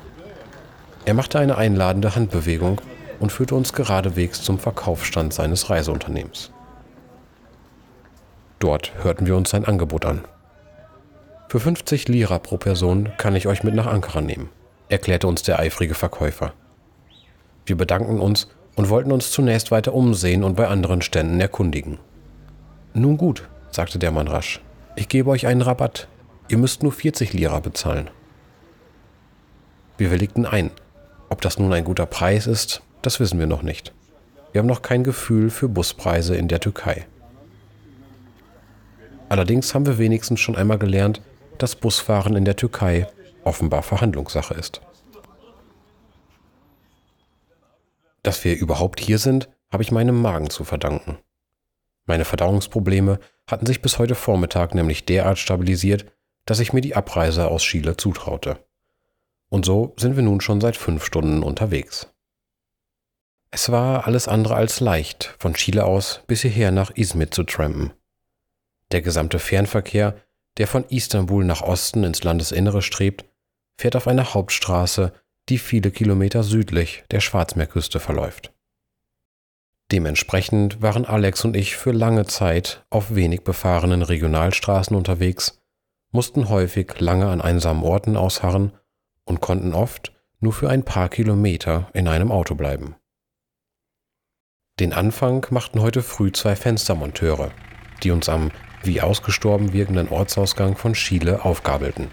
Er 1.05 1.13
machte 1.13 1.39
eine 1.39 1.57
einladende 1.57 2.15
Handbewegung 2.15 2.81
und 3.19 3.31
führte 3.31 3.55
uns 3.55 3.74
geradewegs 3.74 4.41
zum 4.41 4.60
Verkaufsstand 4.60 5.33
seines 5.33 5.69
Reiseunternehmens. 5.69 6.51
Dort 8.60 8.93
hörten 9.03 9.25
wir 9.25 9.36
uns 9.36 9.50
sein 9.50 9.65
Angebot 9.65 10.05
an. 10.05 10.25
Für 11.50 11.60
50 11.60 12.07
Lira 12.07 12.39
pro 12.39 12.57
Person 12.57 13.12
kann 13.17 13.36
ich 13.36 13.48
euch 13.48 13.63
mit 13.63 13.75
nach 13.75 13.88
Ankara 13.88 14.22
nehmen, 14.22 14.50
erklärte 14.89 15.27
uns 15.27 15.43
der 15.43 15.60
eifrige 15.60 15.93
Verkäufer. 15.93 16.53
Wir 17.65 17.77
bedankten 17.77 18.19
uns 18.19 18.48
und 18.75 18.89
wollten 18.89 19.12
uns 19.12 19.32
zunächst 19.32 19.72
weiter 19.72 19.94
umsehen 19.94 20.44
und 20.44 20.56
bei 20.56 20.68
anderen 20.68 21.01
Ständen 21.01 21.39
erkundigen. 21.39 22.00
Nun 22.94 23.18
gut, 23.18 23.48
sagte 23.72 24.00
der 24.00 24.12
Mann 24.12 24.27
rasch, 24.27 24.62
ich 24.96 25.10
gebe 25.10 25.30
euch 25.30 25.48
einen 25.48 25.62
Rabatt. 25.62 26.08
Ihr 26.50 26.58
müsst 26.58 26.84
nur 26.84 26.92
40 26.92 27.34
Lira 27.34 27.60
bezahlen. 27.60 28.10
Wir 29.98 30.12
willigten 30.12 30.46
ein. 30.46 30.72
Ob 31.30 31.42
das 31.42 31.58
nun 31.58 31.74
ein 31.74 31.84
guter 31.84 32.06
Preis 32.06 32.48
ist, 32.48 32.82
das 33.01 33.20
wissen 33.20 33.39
wir 33.39 33.48
noch 33.48 33.63
nicht. 33.63 33.94
Wir 34.51 34.60
haben 34.60 34.68
noch 34.68 34.84
kein 34.84 35.03
Gefühl 35.03 35.50
für 35.50 35.68
Buspreise 35.68 36.36
in 36.36 36.48
der 36.48 36.60
Türkei. 36.60 37.08
Allerdings 39.30 39.74
haben 39.74 39.88
wir 39.88 39.98
wenigstens 39.98 40.39
schon 40.39 40.56
einmal 40.56 40.77
gelernt, 40.77 41.22
dass 41.58 41.75
Busfahren 41.75 42.36
in 42.36 42.46
der 42.46 42.56
Türkei 42.56 43.08
offenbar 43.44 43.82
Verhandlungssache 43.82 44.53
ist. 44.53 44.82
Dass 48.24 48.44
wir 48.44 48.58
überhaupt 48.58 49.00
hier 49.00 49.20
sind, 49.20 49.50
habe 49.72 49.84
ich 49.84 49.92
meinem 49.92 50.22
Magen 50.22 50.50
zu 50.50 50.63
verdanken. 50.63 51.18
Meine 52.06 52.25
Verdauungsprobleme 52.25 53.20
hatten 53.48 53.65
sich 53.65 53.82
bis 53.82 54.00
heute 54.00 54.15
Vormittag 54.15 54.75
nämlich 54.75 55.06
derart 55.06 55.38
stabilisiert, 55.38 56.06
dass 56.46 56.60
ich 56.60 56.74
mir 56.74 56.82
die 56.82 56.96
Abreise 56.96 57.48
aus 57.48 57.63
Chile 57.63 57.96
zutraute. 57.98 58.65
Und 59.50 59.65
so 59.65 59.94
sind 59.98 60.15
wir 60.15 60.24
nun 60.24 60.42
schon 60.42 60.60
seit 60.62 60.75
fünf 60.75 61.06
Stunden 61.06 61.44
unterwegs. 61.44 62.08
Es 63.51 63.72
war 63.72 64.08
alles 64.08 64.27
andere 64.27 64.56
als 64.56 64.80
leicht, 64.80 65.36
von 65.38 65.53
Chile 65.53 65.86
aus 65.86 66.22
bis 66.25 66.42
hierher 66.42 66.72
nach 66.72 66.92
Izmit 66.96 67.34
zu 67.34 67.44
trampen. 67.44 67.94
Der 68.92 69.01
gesamte 69.01 69.39
Fernverkehr, 69.39 70.15
der 70.58 70.68
von 70.68 70.86
Istanbul 70.86 71.46
nach 71.46 71.62
Osten 71.62 72.03
ins 72.03 72.24
Landesinnere 72.24 72.82
strebt, 72.82 73.25
fährt 73.77 73.96
auf 73.96 74.08
einer 74.08 74.34
Hauptstraße, 74.34 75.13
die 75.50 75.58
viele 75.58 75.92
Kilometer 75.92 76.44
südlich 76.44 77.04
der 77.12 77.20
Schwarzmeerküste 77.20 78.00
verläuft. 78.00 78.54
Dementsprechend 79.92 80.82
waren 80.82 81.06
Alex 81.06 81.44
und 81.46 81.56
ich 81.56 81.76
für 81.76 81.92
lange 81.92 82.26
Zeit 82.26 82.86
auf 82.90 83.14
wenig 83.16 83.44
befahrenen 83.44 84.02
Regionalstraßen 84.02 84.96
unterwegs, 84.96 85.62
mussten 86.12 86.50
häufig 86.50 87.00
lange 87.00 87.28
an 87.28 87.42
einsamen 87.42 87.84
Orten 87.84 88.18
ausharren 88.18 88.72
und 89.26 89.42
konnten 89.42 89.74
oft 89.74 90.14
nur 90.40 90.54
für 90.54 90.70
ein 90.70 90.84
paar 90.84 91.10
Kilometer 91.10 91.90
in 91.94 92.08
einem 92.08 92.32
Auto 92.32 92.56
bleiben. 92.56 92.96
Den 94.80 94.94
Anfang 94.94 95.46
machten 95.52 95.82
heute 95.82 96.02
früh 96.02 96.32
zwei 96.32 96.56
Fenstermonteure, 96.56 97.52
die 98.02 98.12
uns 98.12 98.30
am 98.30 98.52
wie 98.84 99.02
ausgestorben 99.02 99.74
wirkenden 99.74 100.10
Ortsausgang 100.10 100.76
von 100.76 100.94
Chile 100.94 101.46
aufgabelten. 101.46 102.10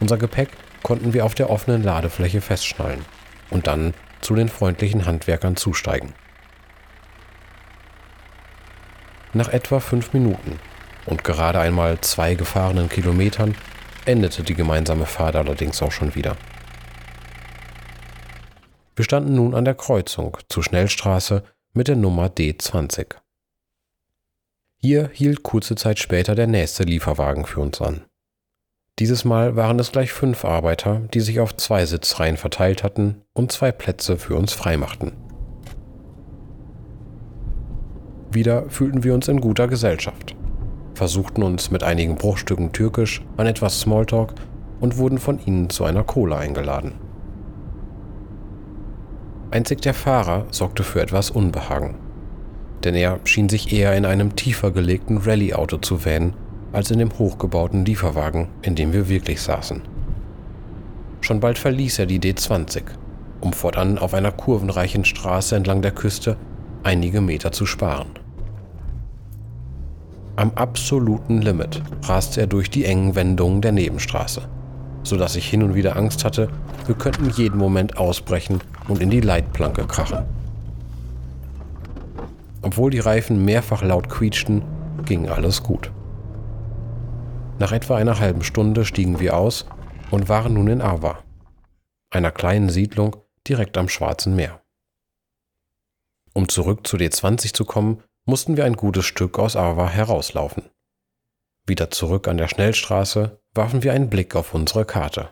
Unser 0.00 0.16
Gepäck 0.16 0.50
konnten 0.86 1.12
wir 1.14 1.24
auf 1.24 1.34
der 1.34 1.50
offenen 1.50 1.82
Ladefläche 1.82 2.40
festschnallen 2.40 3.04
und 3.50 3.66
dann 3.66 3.92
zu 4.20 4.36
den 4.36 4.48
freundlichen 4.48 5.04
Handwerkern 5.04 5.56
zusteigen. 5.56 6.14
Nach 9.32 9.48
etwa 9.48 9.80
fünf 9.80 10.12
Minuten 10.12 10.60
und 11.04 11.24
gerade 11.24 11.58
einmal 11.58 12.00
zwei 12.02 12.36
gefahrenen 12.36 12.88
Kilometern 12.88 13.56
endete 14.04 14.44
die 14.44 14.54
gemeinsame 14.54 15.06
Fahrt 15.06 15.34
allerdings 15.34 15.82
auch 15.82 15.90
schon 15.90 16.14
wieder. 16.14 16.36
Wir 18.94 19.04
standen 19.04 19.34
nun 19.34 19.56
an 19.56 19.64
der 19.64 19.74
Kreuzung 19.74 20.38
zur 20.48 20.62
Schnellstraße 20.62 21.42
mit 21.72 21.88
der 21.88 21.96
Nummer 21.96 22.28
D20. 22.28 23.16
Hier 24.76 25.10
hielt 25.12 25.42
kurze 25.42 25.74
Zeit 25.74 25.98
später 25.98 26.36
der 26.36 26.46
nächste 26.46 26.84
Lieferwagen 26.84 27.44
für 27.44 27.58
uns 27.58 27.82
an. 27.82 28.04
Dieses 28.98 29.26
Mal 29.26 29.56
waren 29.56 29.78
es 29.78 29.92
gleich 29.92 30.10
fünf 30.10 30.46
Arbeiter, 30.46 31.02
die 31.12 31.20
sich 31.20 31.38
auf 31.40 31.54
zwei 31.54 31.84
Sitzreihen 31.84 32.38
verteilt 32.38 32.82
hatten 32.82 33.20
und 33.34 33.52
zwei 33.52 33.70
Plätze 33.70 34.16
für 34.16 34.36
uns 34.36 34.54
freimachten. 34.54 35.12
Wieder 38.30 38.70
fühlten 38.70 39.04
wir 39.04 39.12
uns 39.12 39.28
in 39.28 39.42
guter 39.42 39.68
Gesellschaft, 39.68 40.34
versuchten 40.94 41.42
uns 41.42 41.70
mit 41.70 41.82
einigen 41.82 42.16
Bruchstücken 42.16 42.72
Türkisch 42.72 43.20
an 43.36 43.46
etwas 43.46 43.80
Smalltalk 43.80 44.32
und 44.80 44.96
wurden 44.96 45.18
von 45.18 45.44
ihnen 45.44 45.68
zu 45.68 45.84
einer 45.84 46.02
Cola 46.02 46.38
eingeladen. 46.38 46.92
Einzig 49.50 49.82
der 49.82 49.94
Fahrer 49.94 50.46
sorgte 50.50 50.84
für 50.84 51.02
etwas 51.02 51.30
Unbehagen, 51.30 51.96
denn 52.82 52.94
er 52.94 53.20
schien 53.24 53.50
sich 53.50 53.74
eher 53.74 53.94
in 53.94 54.06
einem 54.06 54.36
tiefer 54.36 54.70
gelegten 54.70 55.18
Rallye-Auto 55.18 55.76
zu 55.78 56.06
wähnen 56.06 56.32
als 56.72 56.90
in 56.90 56.98
dem 56.98 57.18
hochgebauten 57.18 57.84
Lieferwagen, 57.84 58.48
in 58.62 58.74
dem 58.74 58.92
wir 58.92 59.08
wirklich 59.08 59.40
saßen. 59.40 59.82
Schon 61.20 61.40
bald 61.40 61.58
verließ 61.58 61.98
er 61.98 62.06
die 62.06 62.20
D20, 62.20 62.82
um 63.40 63.52
fortan 63.52 63.98
auf 63.98 64.14
einer 64.14 64.32
kurvenreichen 64.32 65.04
Straße 65.04 65.56
entlang 65.56 65.82
der 65.82 65.92
Küste 65.92 66.36
einige 66.82 67.20
Meter 67.20 67.50
zu 67.50 67.66
sparen. 67.66 68.10
Am 70.36 70.52
absoluten 70.54 71.40
Limit 71.40 71.82
raste 72.04 72.42
er 72.42 72.46
durch 72.46 72.70
die 72.70 72.84
engen 72.84 73.14
Wendungen 73.14 73.62
der 73.62 73.72
Nebenstraße, 73.72 74.42
sodass 75.02 75.34
ich 75.34 75.48
hin 75.48 75.62
und 75.62 75.74
wieder 75.74 75.96
Angst 75.96 76.24
hatte, 76.24 76.48
wir 76.86 76.94
könnten 76.94 77.30
jeden 77.30 77.58
Moment 77.58 77.96
ausbrechen 77.96 78.60
und 78.86 79.00
in 79.00 79.10
die 79.10 79.22
Leitplanke 79.22 79.86
krachen. 79.86 80.24
Obwohl 82.62 82.90
die 82.90 83.00
Reifen 83.00 83.44
mehrfach 83.44 83.82
laut 83.82 84.08
quietschten, 84.08 84.62
ging 85.04 85.28
alles 85.28 85.62
gut. 85.62 85.90
Nach 87.58 87.72
etwa 87.72 87.96
einer 87.96 88.18
halben 88.18 88.44
Stunde 88.44 88.84
stiegen 88.84 89.18
wir 89.18 89.36
aus 89.36 89.66
und 90.10 90.28
waren 90.28 90.54
nun 90.54 90.68
in 90.68 90.82
Ava, 90.82 91.24
einer 92.10 92.30
kleinen 92.30 92.68
Siedlung 92.68 93.16
direkt 93.48 93.78
am 93.78 93.88
Schwarzen 93.88 94.36
Meer. 94.36 94.62
Um 96.34 96.50
zurück 96.50 96.86
zu 96.86 96.98
D20 96.98 97.54
zu 97.54 97.64
kommen, 97.64 98.02
mussten 98.26 98.58
wir 98.58 98.66
ein 98.66 98.76
gutes 98.76 99.06
Stück 99.06 99.38
aus 99.38 99.56
Ava 99.56 99.88
herauslaufen. 99.88 100.64
Wieder 101.66 101.90
zurück 101.90 102.28
an 102.28 102.36
der 102.36 102.48
Schnellstraße 102.48 103.40
warfen 103.54 103.82
wir 103.82 103.94
einen 103.94 104.10
Blick 104.10 104.36
auf 104.36 104.52
unsere 104.52 104.84
Karte. 104.84 105.30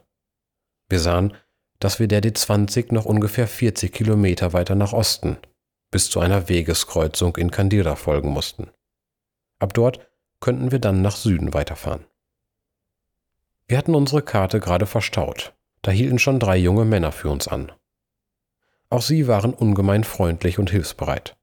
Wir 0.88 1.00
sahen, 1.00 1.34
dass 1.78 2.00
wir 2.00 2.08
der 2.08 2.22
D20 2.22 2.94
noch 2.94 3.04
ungefähr 3.04 3.46
40 3.46 3.92
Kilometer 3.92 4.52
weiter 4.54 4.74
nach 4.74 4.92
Osten 4.94 5.36
bis 5.90 6.10
zu 6.10 6.20
einer 6.20 6.48
Wegeskreuzung 6.48 7.36
in 7.36 7.50
Kandira 7.50 7.94
folgen 7.94 8.30
mussten. 8.30 8.70
Ab 9.60 9.74
dort 9.74 10.00
könnten 10.40 10.72
wir 10.72 10.80
dann 10.80 11.02
nach 11.02 11.14
Süden 11.14 11.54
weiterfahren. 11.54 12.04
Wir 13.66 13.78
hatten 13.78 13.94
unsere 13.94 14.22
Karte 14.22 14.60
gerade 14.60 14.86
verstaut. 14.86 15.54
Da 15.82 15.90
hielten 15.90 16.18
schon 16.18 16.38
drei 16.38 16.56
junge 16.56 16.84
Männer 16.84 17.12
für 17.12 17.28
uns 17.30 17.48
an. 17.48 17.72
Auch 18.90 19.02
sie 19.02 19.26
waren 19.26 19.52
ungemein 19.52 20.04
freundlich 20.04 20.58
und 20.58 20.70
hilfsbereit. 20.70 21.36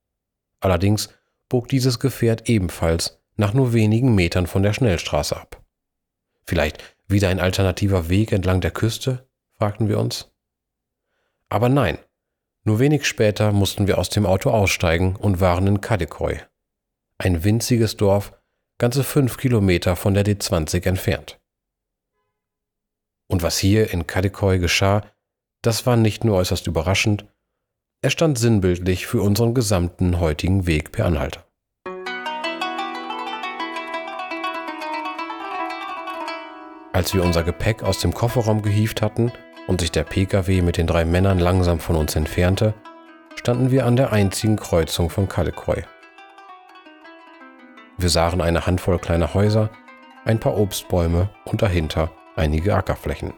Allerdings 0.60 1.10
bog 1.50 1.68
dieses 1.68 2.00
Gefährt 2.00 2.48
ebenfalls 2.50 3.20
nach 3.36 3.54
nur 3.54 3.74
wenigen 3.74 4.16
Metern 4.16 4.48
von 4.48 4.64
der 4.64 4.74
Schnellstraße 4.74 5.36
ab. 5.36 5.62
Vielleicht 6.44 6.84
wieder 7.08 7.30
ein 7.30 7.40
alternativer 7.40 8.10
Weg 8.10 8.32
entlang 8.32 8.62
der 8.62 8.72
Küste? 8.72 9.28
fragten 9.58 9.90
wir 9.90 10.00
uns. 10.00 10.32
Aber 11.50 11.70
nein, 11.70 11.98
nur 12.64 12.80
wenig 12.80 13.06
später 13.06 13.52
mussten 13.52 13.88
wir 13.88 13.98
aus 13.98 14.10
dem 14.10 14.26
Auto 14.26 14.52
aussteigen 14.52 15.16
und 15.16 15.42
waren 15.42 15.68
in 15.68 15.82
Kadikoy, 15.82 16.40
ein 17.18 17.44
winziges 17.44 17.98
Dorf, 17.98 18.34
ganze 18.78 19.04
fünf 19.04 19.38
Kilometer 19.38 19.96
von 19.96 20.14
der 20.14 20.26
D20 20.26 20.86
entfernt. 20.86 21.41
Und 23.32 23.44
was 23.44 23.58
hier 23.58 23.94
in 23.94 24.08
Kadikoy 24.08 24.60
geschah, 24.60 25.04
das 25.62 25.86
war 25.86 25.96
nicht 25.96 26.26
nur 26.26 26.36
äußerst 26.36 26.68
überraschend, 26.68 27.26
er 28.02 28.10
stand 28.10 28.38
sinnbildlich 28.38 29.08
für 29.08 29.22
unseren 29.22 29.54
gesamten 29.54 30.20
heutigen 30.20 30.68
Weg 30.68 30.92
per 30.92 31.06
Anhalter. 31.06 31.46
Als 36.92 37.14
wir 37.14 37.24
unser 37.24 37.44
Gepäck 37.44 37.84
aus 37.84 38.00
dem 38.00 38.14
Kofferraum 38.14 38.64
gehievt 38.64 39.02
hatten 39.02 39.32
und 39.66 39.80
sich 39.80 39.92
der 39.92 40.04
Pkw 40.04 40.62
mit 40.62 40.76
den 40.76 40.88
drei 40.88 41.06
Männern 41.06 41.40
langsam 41.40 41.80
von 41.80 41.96
uns 41.96 42.18
entfernte, 42.18 42.74
standen 43.36 43.72
wir 43.72 43.86
an 43.86 43.96
der 43.96 44.12
einzigen 44.12 44.58
Kreuzung 44.58 45.10
von 45.10 45.30
Kadekoi. 45.30 45.84
Wir 47.98 48.10
sahen 48.10 48.42
eine 48.42 48.66
Handvoll 48.66 49.00
kleiner 49.00 49.34
Häuser, 49.34 49.70
ein 50.26 50.42
paar 50.42 50.58
Obstbäume 50.58 51.30
und 51.46 51.62
dahinter 51.62 52.12
einige 52.36 52.76
Ackerflächen. 52.76 53.34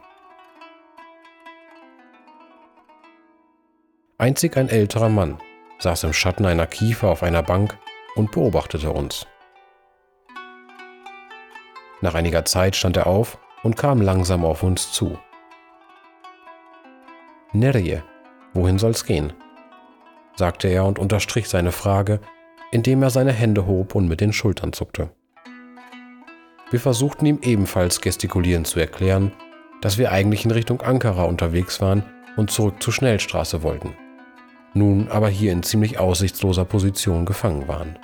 Einzig 4.18 4.58
ein 4.58 4.70
älterer 4.70 5.10
Mann 5.10 5.40
saß 5.80 6.04
im 6.06 6.14
Schatten 6.14 6.46
einer 6.46 6.68
Kiefer 6.68 7.10
auf 7.10 7.24
einer 7.24 7.44
Bank 7.44 7.78
und 8.16 8.32
beobachtete 8.32 8.92
uns. 8.92 9.28
Nach 12.02 12.16
einiger 12.16 12.46
Zeit 12.46 12.76
stand 12.76 12.98
er 12.98 13.08
auf 13.08 13.38
und 13.64 13.76
kam 13.76 14.02
langsam 14.02 14.46
auf 14.46 14.64
uns 14.64 14.92
zu. 14.92 15.18
Nerje, 17.54 18.04
wohin 18.54 18.80
soll's 18.80 19.06
gehen? 19.06 19.34
sagte 20.36 20.68
er 20.68 20.86
und 20.86 21.00
unterstrich 21.00 21.48
seine 21.48 21.72
Frage, 21.72 22.20
indem 22.72 23.04
er 23.04 23.10
seine 23.10 23.32
Hände 23.32 23.68
hob 23.68 23.94
und 23.94 24.08
mit 24.08 24.20
den 24.20 24.34
Schultern 24.34 24.74
zuckte. 24.74 25.12
Wir 26.74 26.82
versuchten 26.82 27.26
ihm 27.26 27.40
ebenfalls 27.42 28.02
gestikulierend 28.02 28.68
zu 28.68 28.82
erklären, 28.82 29.32
dass 29.80 29.98
wir 29.98 30.12
eigentlich 30.12 30.44
in 30.44 30.52
Richtung 30.52 30.82
Ankara 30.82 31.24
unterwegs 31.24 31.80
waren 31.80 32.04
und 32.36 32.52
zurück 32.52 32.84
zur 32.84 32.92
Schnellstraße 32.92 33.64
wollten 33.64 33.96
nun 34.74 35.08
aber 35.10 35.30
hier 35.30 35.52
in 35.52 35.64
ziemlich 35.64 36.00
aussichtsloser 36.00 36.66
Position 36.66 37.26
gefangen 37.26 37.68
waren. 37.68 38.00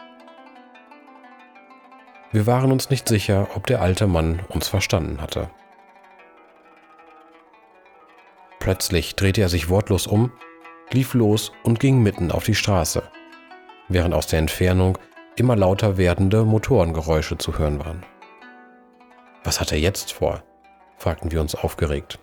Wir 2.31 2.45
waren 2.45 2.71
uns 2.71 2.89
nicht 2.89 3.07
sicher, 3.07 3.47
ob 3.55 3.65
der 3.65 3.81
alte 3.81 4.05
Mann 4.05 4.41
uns 4.49 4.67
verstanden 4.67 5.19
hatte. 5.21 5.49
Plötzlich 8.59 9.15
drehte 9.15 9.41
er 9.41 9.49
sich 9.49 9.69
wortlos 9.69 10.05
um, 10.05 10.31
lief 10.91 11.13
los 11.13 11.51
und 11.63 11.79
ging 11.79 12.03
mitten 12.03 12.31
auf 12.31 12.43
die 12.43 12.55
Straße, 12.55 13.03
während 13.87 14.13
aus 14.13 14.27
der 14.27 14.39
Entfernung 14.39 14.97
immer 15.37 15.55
lauter 15.55 15.97
werdende 15.97 16.43
Motorengeräusche 16.45 17.37
zu 17.37 17.57
hören 17.57 17.79
waren. 17.79 18.03
Was 19.43 19.59
hat 19.59 19.71
er 19.71 19.79
jetzt 19.79 20.11
vor? 20.13 20.43
fragten 20.97 21.31
wir 21.31 21.41
uns 21.41 21.55
aufgeregt. 21.55 22.19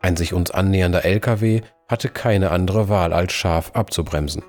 Ein 0.00 0.16
sich 0.16 0.32
uns 0.32 0.50
annähernder 0.50 1.04
LKW 1.04 1.62
hatte 1.88 2.08
keine 2.08 2.50
andere 2.50 2.88
Wahl, 2.88 3.12
als 3.12 3.32
scharf 3.32 3.72
abzubremsen, 3.72 4.42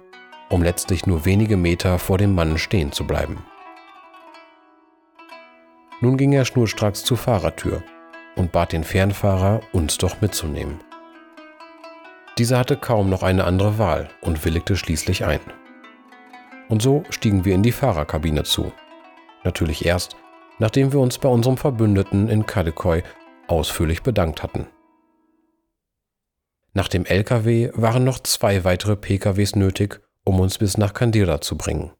um 0.49 0.61
letztlich 0.61 1.07
nur 1.07 1.25
wenige 1.25 1.57
Meter 1.57 1.97
vor 1.97 2.17
dem 2.17 2.35
Mann 2.35 2.57
stehen 2.57 2.91
zu 2.91 3.07
bleiben. 3.07 3.45
Nun 6.01 6.17
ging 6.17 6.33
er 6.33 6.45
schnurstracks 6.45 7.03
zur 7.03 7.17
Fahrertür 7.17 7.83
und 8.35 8.51
bat 8.51 8.73
den 8.73 8.83
Fernfahrer, 8.83 9.61
uns 9.71 9.97
doch 9.97 10.21
mitzunehmen. 10.21 10.81
Dieser 12.37 12.59
hatte 12.59 12.75
kaum 12.75 13.09
noch 13.09 13.23
eine 13.23 13.45
andere 13.45 13.77
Wahl 13.79 14.09
und 14.19 14.43
willigte 14.43 14.75
schließlich 14.75 15.23
ein. 15.23 15.39
Und 16.67 16.81
so 16.81 17.03
stiegen 17.09 17.45
wir 17.45 17.55
in 17.55 17.63
die 17.63 17.71
Fahrerkabine 17.71 18.43
zu. 18.43 18.73
Natürlich 19.45 19.85
erst, 19.85 20.17
nachdem 20.59 20.91
wir 20.93 20.99
uns 20.99 21.17
bei 21.17 21.29
unserem 21.29 21.57
Verbündeten 21.57 22.29
in 22.29 22.45
Kadekoi 22.45 23.03
ausführlich 23.47 24.03
bedankt 24.03 24.43
hatten. 24.43 24.67
Nach 26.73 26.87
dem 26.87 27.05
LKW 27.05 27.71
waren 27.73 28.03
noch 28.03 28.19
zwei 28.19 28.63
weitere 28.63 28.95
PKWs 28.95 29.55
nötig, 29.55 30.01
um 30.23 30.39
uns 30.39 30.57
bis 30.57 30.77
nach 30.77 30.93
Kandira 30.93 31.39
zu 31.39 31.57
bringen. 31.57 31.91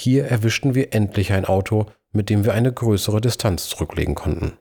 Hier 0.00 0.24
erwischten 0.24 0.74
wir 0.74 0.94
endlich 0.94 1.32
ein 1.32 1.44
Auto, 1.44 1.86
mit 2.10 2.30
dem 2.30 2.44
wir 2.44 2.54
eine 2.54 2.72
größere 2.72 3.20
Distanz 3.20 3.68
zurücklegen 3.68 4.14
konnten. 4.14 4.58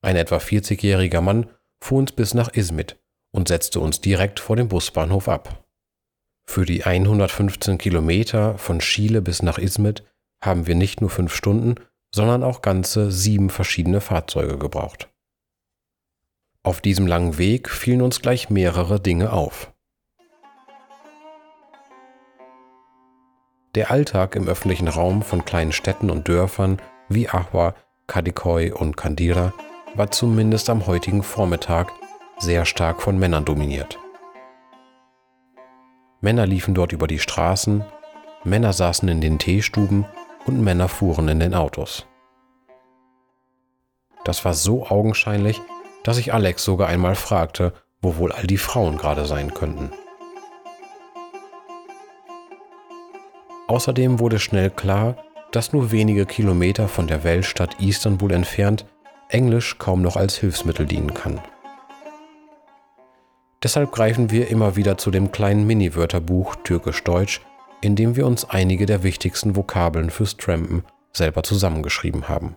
Ein 0.00 0.16
etwa 0.16 0.36
40-jähriger 0.36 1.20
Mann 1.20 1.50
fuhr 1.80 1.98
uns 1.98 2.12
bis 2.12 2.32
nach 2.32 2.54
Izmit 2.54 2.98
und 3.30 3.48
setzte 3.48 3.80
uns 3.80 4.00
direkt 4.00 4.40
vor 4.40 4.56
dem 4.56 4.68
Busbahnhof 4.68 5.28
ab. 5.28 5.64
Für 6.44 6.64
die 6.64 6.84
115 6.84 7.78
Kilometer 7.78 8.58
von 8.58 8.78
Chile 8.78 9.22
bis 9.22 9.42
nach 9.42 9.58
Izmit 9.58 10.04
haben 10.42 10.66
wir 10.66 10.74
nicht 10.74 11.00
nur 11.00 11.08
fünf 11.08 11.34
Stunden, 11.34 11.76
sondern 12.14 12.42
auch 12.42 12.60
ganze 12.60 13.10
sieben 13.10 13.48
verschiedene 13.48 14.00
Fahrzeuge 14.00 14.58
gebraucht. 14.58 15.08
Auf 16.62 16.80
diesem 16.80 17.06
langen 17.06 17.38
Weg 17.38 17.70
fielen 17.70 18.02
uns 18.02 18.20
gleich 18.20 18.50
mehrere 18.50 19.00
Dinge 19.00 19.32
auf. 19.32 19.72
Der 23.74 23.90
Alltag 23.90 24.36
im 24.36 24.48
öffentlichen 24.48 24.88
Raum 24.88 25.22
von 25.22 25.46
kleinen 25.46 25.72
Städten 25.72 26.10
und 26.10 26.28
Dörfern 26.28 26.82
wie 27.08 27.28
Ahwa, 27.28 27.74
Kadikoy 28.06 28.70
und 28.70 28.96
Kandira 28.98 29.54
war 29.94 30.10
zumindest 30.10 30.68
am 30.68 30.86
heutigen 30.86 31.22
Vormittag 31.22 31.90
sehr 32.38 32.66
stark 32.66 33.00
von 33.00 33.18
Männern 33.18 33.44
dominiert. 33.44 33.98
Männer 36.20 36.46
liefen 36.46 36.74
dort 36.74 36.92
über 36.92 37.06
die 37.06 37.18
Straßen, 37.18 37.84
Männer 38.44 38.72
saßen 38.72 39.08
in 39.08 39.20
den 39.20 39.38
Teestuben 39.38 40.04
und 40.46 40.60
Männer 40.60 40.88
fuhren 40.88 41.28
in 41.28 41.40
den 41.40 41.54
Autos. 41.54 42.06
Das 44.24 44.44
war 44.44 44.54
so 44.54 44.86
augenscheinlich, 44.86 45.60
dass 46.04 46.18
ich 46.18 46.32
Alex 46.32 46.64
sogar 46.64 46.88
einmal 46.88 47.14
fragte, 47.14 47.72
wo 48.00 48.16
wohl 48.16 48.32
all 48.32 48.46
die 48.46 48.58
Frauen 48.58 48.98
gerade 48.98 49.24
sein 49.24 49.54
könnten. 49.54 49.90
Außerdem 53.68 54.18
wurde 54.18 54.38
schnell 54.38 54.70
klar, 54.70 55.16
dass 55.50 55.72
nur 55.72 55.92
wenige 55.92 56.26
Kilometer 56.26 56.88
von 56.88 57.06
der 57.06 57.24
Weltstadt 57.24 57.80
Istanbul 57.80 58.32
entfernt 58.32 58.86
Englisch 59.28 59.78
kaum 59.78 60.02
noch 60.02 60.16
als 60.16 60.36
Hilfsmittel 60.36 60.86
dienen 60.86 61.14
kann. 61.14 61.40
Deshalb 63.62 63.92
greifen 63.92 64.30
wir 64.30 64.48
immer 64.48 64.76
wieder 64.76 64.98
zu 64.98 65.10
dem 65.10 65.30
kleinen 65.30 65.66
Mini-Wörterbuch 65.66 66.56
Türkisch-Deutsch, 66.64 67.40
in 67.82 67.96
dem 67.96 68.16
wir 68.16 68.26
uns 68.26 68.48
einige 68.48 68.86
der 68.86 69.02
wichtigsten 69.02 69.56
Vokabeln 69.56 70.08
fürs 70.08 70.36
Trampen 70.36 70.84
selber 71.12 71.42
zusammengeschrieben 71.42 72.28
haben. 72.28 72.56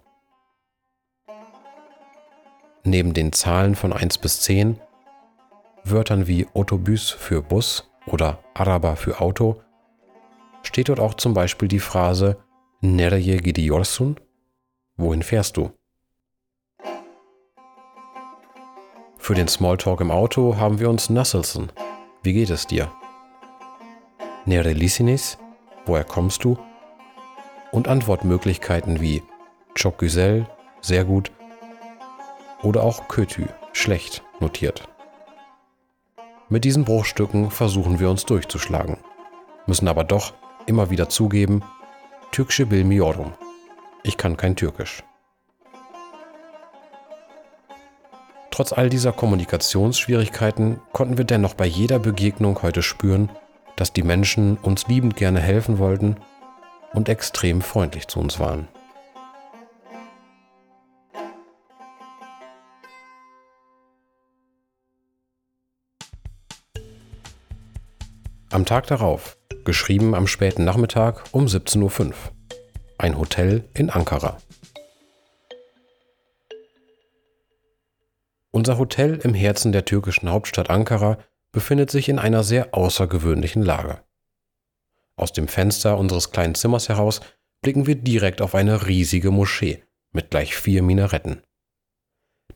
Neben 2.83 3.13
den 3.13 3.33
Zahlen 3.33 3.75
von 3.75 3.91
1 3.91 4.19
bis 4.19 4.41
10, 4.41 4.79
Wörtern 5.83 6.27
wie 6.27 6.47
Autobus 6.53 7.09
für 7.09 7.41
Bus 7.41 7.89
oder 8.05 8.39
Araba 8.53 8.95
für 8.95 9.19
Auto, 9.19 9.61
steht 10.61 10.89
dort 10.89 10.99
auch 10.99 11.15
zum 11.15 11.33
Beispiel 11.33 11.67
die 11.67 11.79
Phrase 11.79 12.37
Nereye 12.81 13.37
gidiyorsun? 13.37 14.19
Wohin 14.97 15.23
fährst 15.23 15.57
du? 15.57 15.71
Für 19.17 19.33
den 19.33 19.47
Smalltalk 19.47 20.01
im 20.01 20.11
Auto 20.11 20.57
haben 20.57 20.79
wir 20.79 20.87
uns 20.87 21.09
Nasselson. 21.09 21.71
Wie 22.21 22.33
geht 22.33 22.51
es 22.51 22.67
dir? 22.67 22.91
Nere 24.47 24.73
Lisinis? 24.73 25.39
Woher 25.87 26.03
kommst 26.03 26.43
du? 26.43 26.55
Und 27.71 27.87
Antwortmöglichkeiten 27.87 29.01
wie 29.01 29.23
Çok 29.73 29.97
güzel, 29.97 30.45
sehr 30.81 31.03
gut 31.03 31.31
oder 32.61 32.83
auch 32.83 33.07
Kötü, 33.07 33.47
schlecht, 33.73 34.23
notiert. 34.39 34.87
Mit 36.47 36.63
diesen 36.63 36.85
Bruchstücken 36.85 37.49
versuchen 37.49 37.99
wir 37.99 38.07
uns 38.07 38.25
durchzuschlagen, 38.25 38.97
müssen 39.65 39.87
aber 39.87 40.03
doch 40.03 40.35
immer 40.67 40.91
wieder 40.91 41.09
zugeben, 41.09 41.63
Türkische 42.31 42.67
bilmiyorum. 42.67 43.33
Ich 44.03 44.15
kann 44.15 44.37
kein 44.37 44.55
Türkisch. 44.55 45.03
Trotz 48.51 48.73
all 48.73 48.89
dieser 48.89 49.11
Kommunikationsschwierigkeiten 49.11 50.79
konnten 50.93 51.17
wir 51.17 51.25
dennoch 51.25 51.55
bei 51.55 51.65
jeder 51.65 51.97
Begegnung 51.97 52.61
heute 52.61 52.83
spüren, 52.83 53.29
dass 53.75 53.93
die 53.93 54.03
Menschen 54.03 54.57
uns 54.57 54.87
liebend 54.87 55.15
gerne 55.15 55.39
helfen 55.39 55.79
wollten 55.79 56.17
und 56.93 57.09
extrem 57.09 57.61
freundlich 57.61 58.07
zu 58.07 58.19
uns 58.19 58.39
waren. 58.39 58.67
Am 68.51 68.65
Tag 68.65 68.87
darauf, 68.87 69.37
geschrieben 69.65 70.15
am 70.15 70.27
späten 70.27 70.63
Nachmittag 70.63 71.25
um 71.33 71.45
17.05 71.45 72.05
Uhr. 72.07 72.13
Ein 72.97 73.17
Hotel 73.17 73.65
in 73.73 73.89
Ankara. 73.89 74.37
Unser 78.51 78.77
Hotel 78.77 79.19
im 79.21 79.33
Herzen 79.33 79.73
der 79.73 79.83
türkischen 79.83 80.29
Hauptstadt 80.29 80.69
Ankara 80.69 81.17
befindet 81.55 81.89
sich 81.89 82.09
in 82.09 82.19
einer 82.19 82.43
sehr 82.43 82.73
außergewöhnlichen 82.73 83.63
Lage. 83.63 84.03
Aus 85.15 85.31
dem 85.31 85.47
Fenster 85.47 85.97
unseres 85.97 86.31
kleinen 86.31 86.53
Zimmers 86.53 86.89
heraus 86.89 87.21
blicken 87.61 87.87
wir 87.87 87.95
direkt 87.95 88.41
auf 88.41 88.55
eine 88.55 88.87
riesige 88.87 89.31
Moschee 89.31 89.81
mit 90.11 90.31
gleich 90.31 90.53
vier 90.53 90.83
Minaretten. 90.83 91.43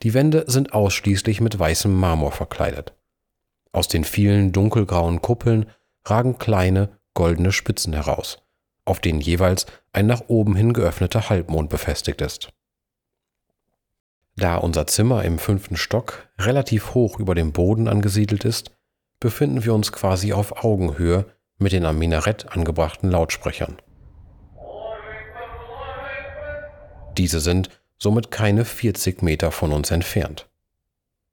Die 0.03 0.13
Wände 0.13 0.43
sind 0.47 0.73
ausschließlich 0.73 1.39
mit 1.39 1.57
weißem 1.57 1.93
Marmor 1.93 2.33
verkleidet. 2.33 2.93
Aus 3.71 3.87
den 3.87 4.03
vielen 4.03 4.51
dunkelgrauen 4.51 5.21
Kuppeln 5.21 5.67
ragen 6.03 6.37
kleine 6.37 6.99
goldene 7.13 7.53
Spitzen 7.53 7.93
heraus, 7.93 8.39
auf 8.83 8.99
denen 8.99 9.21
jeweils 9.21 9.65
ein 9.93 10.07
nach 10.07 10.23
oben 10.27 10.57
hin 10.57 10.73
geöffneter 10.73 11.29
Halbmond 11.29 11.69
befestigt 11.69 12.19
ist. 12.19 12.49
Da 14.35 14.57
unser 14.57 14.87
Zimmer 14.87 15.23
im 15.23 15.39
fünften 15.39 15.77
Stock 15.77 16.27
relativ 16.37 16.93
hoch 16.95 17.17
über 17.17 17.33
dem 17.33 17.53
Boden 17.53 17.87
angesiedelt 17.87 18.43
ist, 18.43 18.71
befinden 19.19 19.65
wir 19.65 19.73
uns 19.73 19.91
quasi 19.91 20.33
auf 20.33 20.63
Augenhöhe 20.63 21.25
mit 21.57 21.71
den 21.73 21.85
am 21.85 21.99
Minarett 21.99 22.51
angebrachten 22.55 23.11
Lautsprechern. 23.11 23.77
Diese 27.17 27.39
sind 27.39 27.69
somit 27.97 28.31
keine 28.31 28.63
40 28.63 29.21
Meter 29.21 29.51
von 29.51 29.73
uns 29.73 29.91
entfernt. 29.91 30.47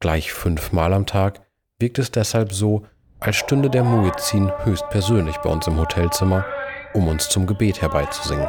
Gleich 0.01 0.33
fünfmal 0.33 0.93
am 0.93 1.07
Tag 1.07 1.41
wirkt 1.79 1.99
es 1.99 2.11
deshalb 2.11 2.53
so, 2.53 2.85
als 3.21 3.37
stünde 3.37 3.71
der 3.71 3.85
Muezzin 3.85 4.53
höchstpersönlich 4.65 5.37
bei 5.39 5.51
uns 5.51 5.67
im 5.67 5.79
Hotelzimmer, 5.79 6.45
um 6.93 7.09
uns 7.09 7.29
zum 7.29 7.47
Gebet 7.47 7.81
herbeizusingen. 7.81 8.49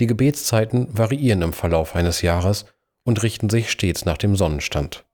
Die 0.00 0.06
Gebetszeiten 0.06 0.86
variieren 0.96 1.42
im 1.42 1.52
Verlauf 1.52 1.96
eines 1.96 2.22
Jahres 2.22 2.66
und 3.04 3.22
richten 3.22 3.50
sich 3.50 3.70
stets 3.70 4.04
nach 4.04 4.16
dem 4.16 4.36
Sonnenstand. 4.36 5.04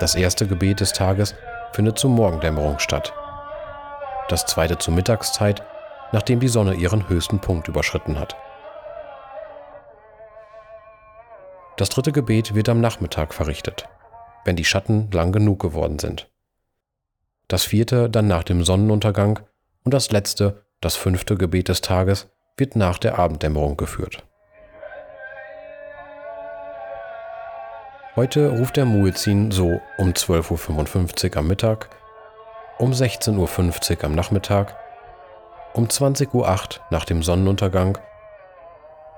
Das 0.00 0.14
erste 0.14 0.46
Gebet 0.46 0.80
des 0.80 0.92
Tages 0.92 1.34
findet 1.72 1.98
zur 1.98 2.10
Morgendämmerung 2.10 2.78
statt. 2.78 3.12
Das 4.28 4.46
zweite 4.46 4.78
zur 4.78 4.94
Mittagszeit, 4.94 5.62
nachdem 6.12 6.38
die 6.38 6.48
Sonne 6.48 6.74
ihren 6.74 7.08
höchsten 7.08 7.40
Punkt 7.40 7.68
überschritten 7.68 8.18
hat. 8.18 8.36
Das 11.76 11.88
dritte 11.88 12.12
Gebet 12.12 12.54
wird 12.54 12.68
am 12.68 12.80
Nachmittag 12.80 13.32
verrichtet, 13.32 13.88
wenn 14.44 14.56
die 14.56 14.64
Schatten 14.64 15.10
lang 15.12 15.32
genug 15.32 15.60
geworden 15.60 15.98
sind. 15.98 16.30
Das 17.46 17.64
vierte 17.64 18.10
dann 18.10 18.26
nach 18.26 18.44
dem 18.44 18.64
Sonnenuntergang 18.64 19.40
und 19.84 19.94
das 19.94 20.10
letzte 20.10 20.66
das 20.80 20.96
fünfte 20.96 21.36
Gebet 21.36 21.68
des 21.68 21.80
Tages 21.80 22.28
wird 22.56 22.76
nach 22.76 22.98
der 22.98 23.18
Abenddämmerung 23.18 23.76
geführt. 23.76 24.24
Heute 28.16 28.50
ruft 28.50 28.76
der 28.76 28.84
Muezzin 28.84 29.52
so 29.52 29.80
um 29.96 30.10
12.55 30.10 31.30
Uhr 31.30 31.36
am 31.36 31.46
Mittag, 31.46 31.88
um 32.78 32.90
16.50 32.90 33.98
Uhr 33.98 34.04
am 34.04 34.14
Nachmittag, 34.14 34.76
um 35.72 35.86
20.08 35.86 36.34
Uhr 36.34 36.84
nach 36.90 37.04
dem 37.04 37.22
Sonnenuntergang, 37.22 37.98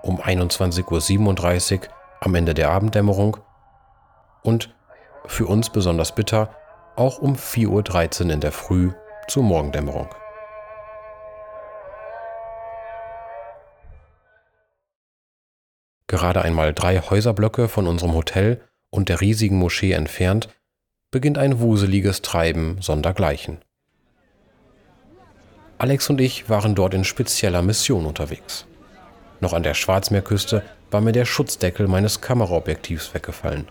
um 0.02 0.20
21.37 0.20 1.80
Uhr 1.80 1.88
am 2.20 2.34
Ende 2.34 2.52
der 2.52 2.70
Abenddämmerung 2.70 3.38
und, 4.42 4.74
für 5.26 5.46
uns 5.46 5.70
besonders 5.70 6.14
bitter, 6.14 6.54
auch 6.96 7.18
um 7.18 7.36
4.13 7.36 8.24
Uhr 8.26 8.30
in 8.32 8.40
der 8.40 8.52
Früh 8.52 8.92
zur 9.28 9.42
Morgendämmerung. 9.42 10.08
Gerade 16.10 16.42
einmal 16.42 16.74
drei 16.74 16.98
Häuserblöcke 16.98 17.68
von 17.68 17.86
unserem 17.86 18.14
Hotel 18.14 18.60
und 18.90 19.08
der 19.08 19.20
riesigen 19.20 19.56
Moschee 19.56 19.92
entfernt, 19.92 20.48
beginnt 21.12 21.38
ein 21.38 21.60
wuseliges 21.60 22.20
Treiben 22.20 22.78
sondergleichen. 22.80 23.58
Alex 25.78 26.10
und 26.10 26.20
ich 26.20 26.48
waren 26.48 26.74
dort 26.74 26.94
in 26.94 27.04
spezieller 27.04 27.62
Mission 27.62 28.06
unterwegs. 28.06 28.66
Noch 29.38 29.52
an 29.52 29.62
der 29.62 29.74
Schwarzmeerküste 29.74 30.64
war 30.90 31.00
mir 31.00 31.12
der 31.12 31.26
Schutzdeckel 31.26 31.86
meines 31.86 32.20
Kameraobjektivs 32.20 33.14
weggefallen. 33.14 33.68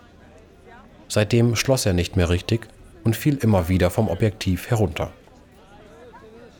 Seitdem 1.08 1.56
schloss 1.56 1.84
er 1.84 1.92
nicht 1.92 2.16
mehr 2.16 2.30
richtig 2.30 2.68
und 3.04 3.16
fiel 3.16 3.36
immer 3.36 3.68
wieder 3.68 3.90
vom 3.90 4.08
Objektiv 4.08 4.70
herunter. 4.70 5.12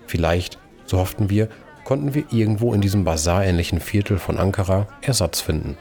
Vielleicht, 0.06 0.58
so 0.84 0.98
hofften 0.98 1.30
wir, 1.30 1.48
konnten 1.84 2.14
wir 2.14 2.24
irgendwo 2.30 2.74
in 2.74 2.80
diesem 2.80 3.04
basarähnlichen 3.04 3.80
Viertel 3.80 4.18
von 4.18 4.38
Ankara 4.38 4.86
Ersatz 5.02 5.40
finden. 5.40 5.76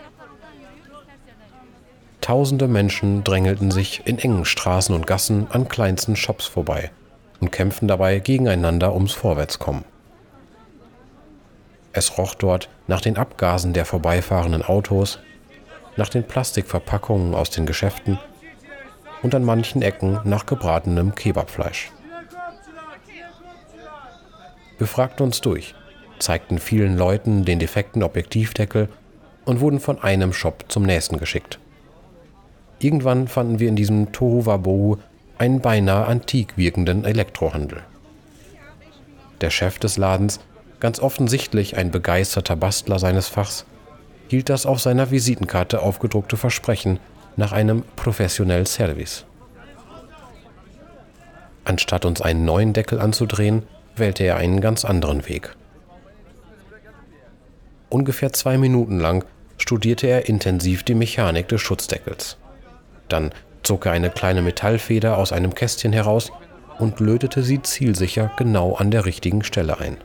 Tausende 2.21 2.67
Menschen 2.67 3.23
drängelten 3.23 3.71
sich 3.71 4.03
in 4.05 4.19
engen 4.19 4.45
Straßen 4.45 4.93
und 4.93 5.07
Gassen 5.07 5.47
an 5.49 5.67
kleinsten 5.67 6.15
Shops 6.15 6.45
vorbei 6.45 6.91
und 7.39 7.51
kämpften 7.51 7.87
dabei 7.87 8.19
gegeneinander 8.19 8.93
ums 8.93 9.13
Vorwärtskommen. 9.13 9.85
Es 11.91 12.17
roch 12.17 12.35
dort 12.35 12.69
nach 12.87 13.01
den 13.01 13.17
Abgasen 13.17 13.73
der 13.73 13.85
vorbeifahrenden 13.85 14.63
Autos, 14.63 15.19
nach 15.95 16.09
den 16.09 16.23
Plastikverpackungen 16.23 17.33
aus 17.33 17.49
den 17.49 17.65
Geschäften 17.65 18.19
und 19.23 19.33
an 19.33 19.43
manchen 19.43 19.81
Ecken 19.81 20.19
nach 20.23 20.45
gebratenem 20.45 21.15
Kebabfleisch. 21.15 21.91
Wir 24.77 24.87
fragten 24.87 25.23
uns 25.23 25.41
durch, 25.41 25.75
zeigten 26.19 26.59
vielen 26.59 26.97
Leuten 26.97 27.45
den 27.45 27.59
defekten 27.59 28.03
Objektivdeckel 28.03 28.89
und 29.45 29.59
wurden 29.59 29.79
von 29.79 30.01
einem 30.01 30.33
Shop 30.33 30.65
zum 30.67 30.83
nächsten 30.83 31.17
geschickt. 31.17 31.59
Irgendwann 32.79 33.27
fanden 33.27 33.59
wir 33.59 33.67
in 33.67 33.75
diesem 33.75 34.11
Tohuwabohu 34.11 34.97
einen 35.37 35.61
beinahe 35.61 36.05
antik 36.05 36.57
wirkenden 36.57 37.05
Elektrohandel. 37.05 37.81
Der 39.41 39.49
Chef 39.49 39.79
des 39.79 39.97
Ladens, 39.97 40.39
ganz 40.79 40.99
offensichtlich 40.99 41.77
ein 41.77 41.91
begeisterter 41.91 42.55
Bastler 42.55 42.99
seines 42.99 43.27
Fachs, 43.27 43.65
hielt 44.27 44.49
das 44.49 44.65
auf 44.65 44.79
seiner 44.79 45.11
Visitenkarte 45.11 45.81
aufgedruckte 45.81 46.37
Versprechen 46.37 46.99
nach 47.35 47.51
einem 47.51 47.83
professionellen 47.95 48.65
Service. 48.65 49.25
Anstatt 51.63 52.05
uns 52.05 52.21
einen 52.21 52.45
neuen 52.45 52.73
Deckel 52.73 52.99
anzudrehen, 52.99 53.63
wählte 53.95 54.23
er 54.23 54.37
einen 54.37 54.61
ganz 54.61 54.85
anderen 54.85 55.27
Weg. 55.27 55.55
Ungefähr 57.89 58.31
zwei 58.33 58.57
Minuten 58.57 58.99
lang 58.99 59.25
studierte 59.57 60.07
er 60.07 60.29
intensiv 60.29 60.83
die 60.83 60.95
Mechanik 60.95 61.47
des 61.47 61.61
Schutzdeckels. 61.61 62.37
Dann 63.07 63.31
zog 63.63 63.85
er 63.85 63.93
eine 63.93 64.09
kleine 64.09 64.41
Metallfeder 64.41 65.17
aus 65.17 65.31
einem 65.31 65.55
Kästchen 65.55 65.91
heraus 65.91 66.31
und 66.77 66.99
lötete 66.99 67.43
sie 67.43 67.61
zielsicher 67.61 68.31
genau 68.37 68.75
an 68.75 68.91
der 68.91 69.05
richtigen 69.05 69.43
Stelle 69.43 69.79
ein. 69.79 69.97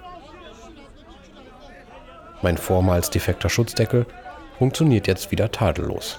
Mein 2.42 2.58
vormals 2.58 3.10
defekter 3.10 3.48
Schutzdeckel 3.48 4.06
funktioniert 4.58 5.06
jetzt 5.06 5.30
wieder 5.30 5.50
tadellos. 5.50 6.18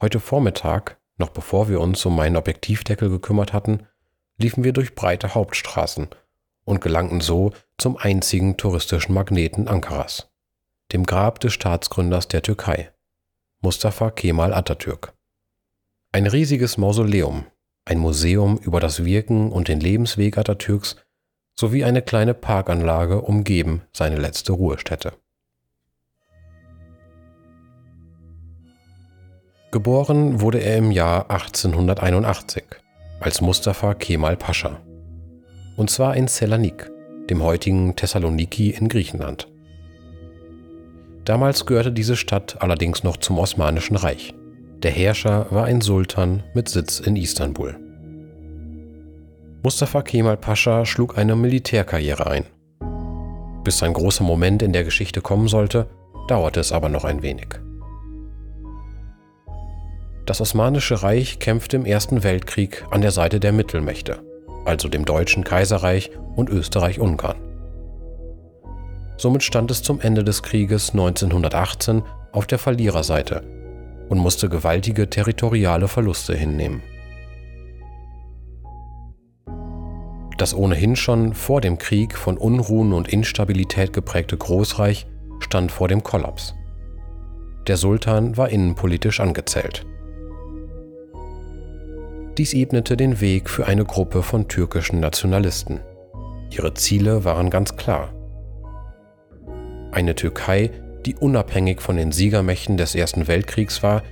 Heute 0.00 0.20
Vormittag, 0.20 0.98
noch 1.16 1.30
bevor 1.30 1.68
wir 1.68 1.80
uns 1.80 2.04
um 2.04 2.16
meinen 2.16 2.36
Objektivdeckel 2.36 3.08
gekümmert 3.08 3.52
hatten, 3.52 3.86
liefen 4.36 4.64
wir 4.64 4.72
durch 4.72 4.94
breite 4.94 5.34
Hauptstraßen 5.34 6.08
und 6.64 6.80
gelangten 6.80 7.20
so 7.20 7.52
zum 7.78 7.96
einzigen 7.96 8.56
touristischen 8.56 9.14
Magneten 9.14 9.68
Ankaras, 9.68 10.30
dem 10.92 11.04
Grab 11.04 11.40
des 11.40 11.52
Staatsgründers 11.52 12.28
der 12.28 12.42
Türkei, 12.42 12.90
Mustafa 13.60 14.10
Kemal 14.10 14.52
Atatürk. 14.52 15.12
Ein 16.12 16.26
riesiges 16.26 16.78
Mausoleum, 16.78 17.46
ein 17.84 17.98
Museum 17.98 18.58
über 18.58 18.80
das 18.80 19.04
Wirken 19.04 19.50
und 19.52 19.68
den 19.68 19.80
Lebensweg 19.80 20.38
Atatürks 20.38 20.96
sowie 21.58 21.84
eine 21.84 22.02
kleine 22.02 22.34
Parkanlage 22.34 23.20
umgeben 23.20 23.82
seine 23.92 24.16
letzte 24.16 24.52
Ruhestätte. 24.52 25.12
Geboren 29.70 30.40
wurde 30.40 30.58
er 30.58 30.78
im 30.78 30.92
Jahr 30.92 31.30
1881 31.30 32.64
als 33.20 33.40
Mustafa 33.40 33.94
Kemal 33.94 34.36
Pascha 34.36 34.80
und 35.76 35.90
zwar 35.90 36.16
in 36.16 36.28
Selanik, 36.28 36.90
dem 37.30 37.42
heutigen 37.42 37.96
Thessaloniki 37.96 38.70
in 38.70 38.88
Griechenland. 38.88 39.48
Damals 41.24 41.64
gehörte 41.64 41.92
diese 41.92 42.16
Stadt 42.16 42.60
allerdings 42.60 43.02
noch 43.02 43.16
zum 43.16 43.38
Osmanischen 43.38 43.96
Reich. 43.96 44.34
Der 44.82 44.90
Herrscher 44.90 45.46
war 45.50 45.64
ein 45.64 45.80
Sultan 45.80 46.42
mit 46.52 46.68
Sitz 46.68 47.00
in 47.00 47.16
Istanbul. 47.16 47.76
Mustafa 49.62 50.02
Kemal 50.02 50.36
Pascha 50.36 50.84
schlug 50.84 51.16
eine 51.16 51.36
Militärkarriere 51.36 52.26
ein. 52.26 52.44
Bis 53.64 53.82
ein 53.82 53.94
großer 53.94 54.22
Moment 54.22 54.62
in 54.62 54.74
der 54.74 54.84
Geschichte 54.84 55.22
kommen 55.22 55.48
sollte, 55.48 55.86
dauerte 56.28 56.60
es 56.60 56.70
aber 56.70 56.90
noch 56.90 57.04
ein 57.04 57.22
wenig. 57.22 57.48
Das 60.26 60.42
Osmanische 60.42 61.02
Reich 61.02 61.38
kämpfte 61.38 61.76
im 61.76 61.86
Ersten 61.86 62.22
Weltkrieg 62.22 62.84
an 62.90 63.00
der 63.00 63.10
Seite 63.10 63.40
der 63.40 63.52
Mittelmächte, 63.52 64.22
also 64.64 64.88
dem 64.88 65.04
Deutschen 65.04 65.44
Kaiserreich 65.44 66.10
und 66.36 66.50
Österreich-Ungarn. 66.50 67.36
Somit 69.16 69.42
stand 69.42 69.70
es 69.70 69.82
zum 69.82 70.00
Ende 70.00 70.24
des 70.24 70.42
Krieges 70.42 70.90
1918 70.90 72.02
auf 72.32 72.46
der 72.46 72.58
Verliererseite 72.58 73.42
und 74.08 74.18
musste 74.18 74.48
gewaltige 74.48 75.08
territoriale 75.08 75.88
Verluste 75.88 76.34
hinnehmen. 76.34 76.82
Das 80.36 80.52
ohnehin 80.52 80.96
schon 80.96 81.32
vor 81.32 81.60
dem 81.60 81.78
Krieg 81.78 82.16
von 82.16 82.36
Unruhen 82.36 82.92
und 82.92 83.08
Instabilität 83.08 83.92
geprägte 83.92 84.36
Großreich 84.36 85.06
stand 85.38 85.70
vor 85.70 85.86
dem 85.86 86.02
Kollaps. 86.02 86.54
Der 87.68 87.76
Sultan 87.76 88.36
war 88.36 88.48
innenpolitisch 88.48 89.20
angezählt. 89.20 89.86
Dies 92.36 92.52
ebnete 92.52 92.96
den 92.96 93.20
Weg 93.20 93.48
für 93.48 93.66
eine 93.66 93.84
Gruppe 93.84 94.24
von 94.24 94.48
türkischen 94.48 94.98
Nationalisten. 94.98 95.80
Ihre 96.50 96.74
Ziele 96.74 97.24
waren 97.24 97.48
ganz 97.48 97.76
klar. 97.76 98.12
Eine 99.92 100.16
Türkei, 100.16 100.70
die 101.06 101.14
unabhängig 101.14 101.80
von 101.80 101.96
den 101.96 102.10
Siegermächten 102.10 102.76
des 102.76 102.96
Ersten 102.96 103.28
Weltkriegs 103.28 103.84
war 103.84 104.02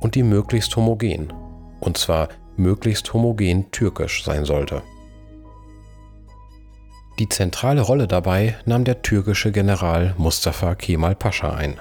und 0.00 0.14
die 0.14 0.22
möglichst 0.22 0.76
homogen, 0.76 1.32
und 1.80 1.96
zwar 1.96 2.28
möglichst 2.56 3.14
homogen 3.14 3.70
türkisch 3.70 4.24
sein 4.24 4.44
sollte. 4.44 4.82
Die 7.18 7.30
zentrale 7.30 7.80
Rolle 7.80 8.06
dabei 8.06 8.56
nahm 8.66 8.84
der 8.84 9.00
türkische 9.00 9.52
General 9.52 10.14
Mustafa 10.18 10.74
Kemal 10.74 11.14
Pascha 11.14 11.54
ein. 11.54 11.80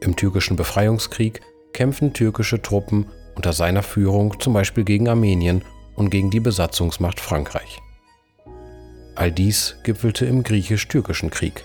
Im 0.00 0.16
türkischen 0.16 0.56
Befreiungskrieg 0.56 1.40
kämpften 1.72 2.12
türkische 2.12 2.60
Truppen 2.60 3.06
unter 3.36 3.52
seiner 3.52 3.82
Führung 3.82 4.40
zum 4.40 4.52
Beispiel 4.52 4.84
gegen 4.84 5.08
Armenien 5.08 5.62
und 5.94 6.10
gegen 6.10 6.30
die 6.30 6.40
Besatzungsmacht 6.40 7.20
Frankreich. 7.20 7.80
All 9.14 9.30
dies 9.30 9.76
gipfelte 9.84 10.26
im 10.26 10.42
griechisch-türkischen 10.42 11.30
Krieg, 11.30 11.64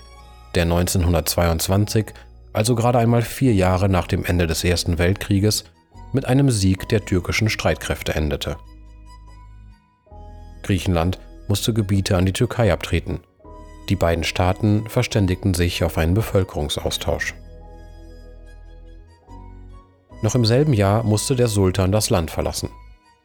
der 0.54 0.62
1922, 0.62 2.06
also 2.52 2.74
gerade 2.74 2.98
einmal 2.98 3.22
vier 3.22 3.54
Jahre 3.54 3.88
nach 3.88 4.06
dem 4.06 4.24
Ende 4.24 4.46
des 4.46 4.64
Ersten 4.64 4.98
Weltkrieges, 4.98 5.64
mit 6.12 6.26
einem 6.26 6.50
Sieg 6.50 6.88
der 6.88 7.04
türkischen 7.04 7.48
Streitkräfte 7.48 8.14
endete. 8.14 8.56
Griechenland 10.62 11.18
musste 11.48 11.72
Gebiete 11.72 12.16
an 12.16 12.26
die 12.26 12.32
Türkei 12.32 12.72
abtreten. 12.72 13.20
Die 13.88 13.96
beiden 13.96 14.24
Staaten 14.24 14.88
verständigten 14.88 15.54
sich 15.54 15.82
auf 15.84 15.98
einen 15.98 16.14
Bevölkerungsaustausch. 16.14 17.34
Noch 20.22 20.36
im 20.36 20.44
selben 20.44 20.72
Jahr 20.72 21.02
musste 21.02 21.34
der 21.34 21.48
Sultan 21.48 21.90
das 21.90 22.08
Land 22.08 22.30
verlassen. 22.30 22.70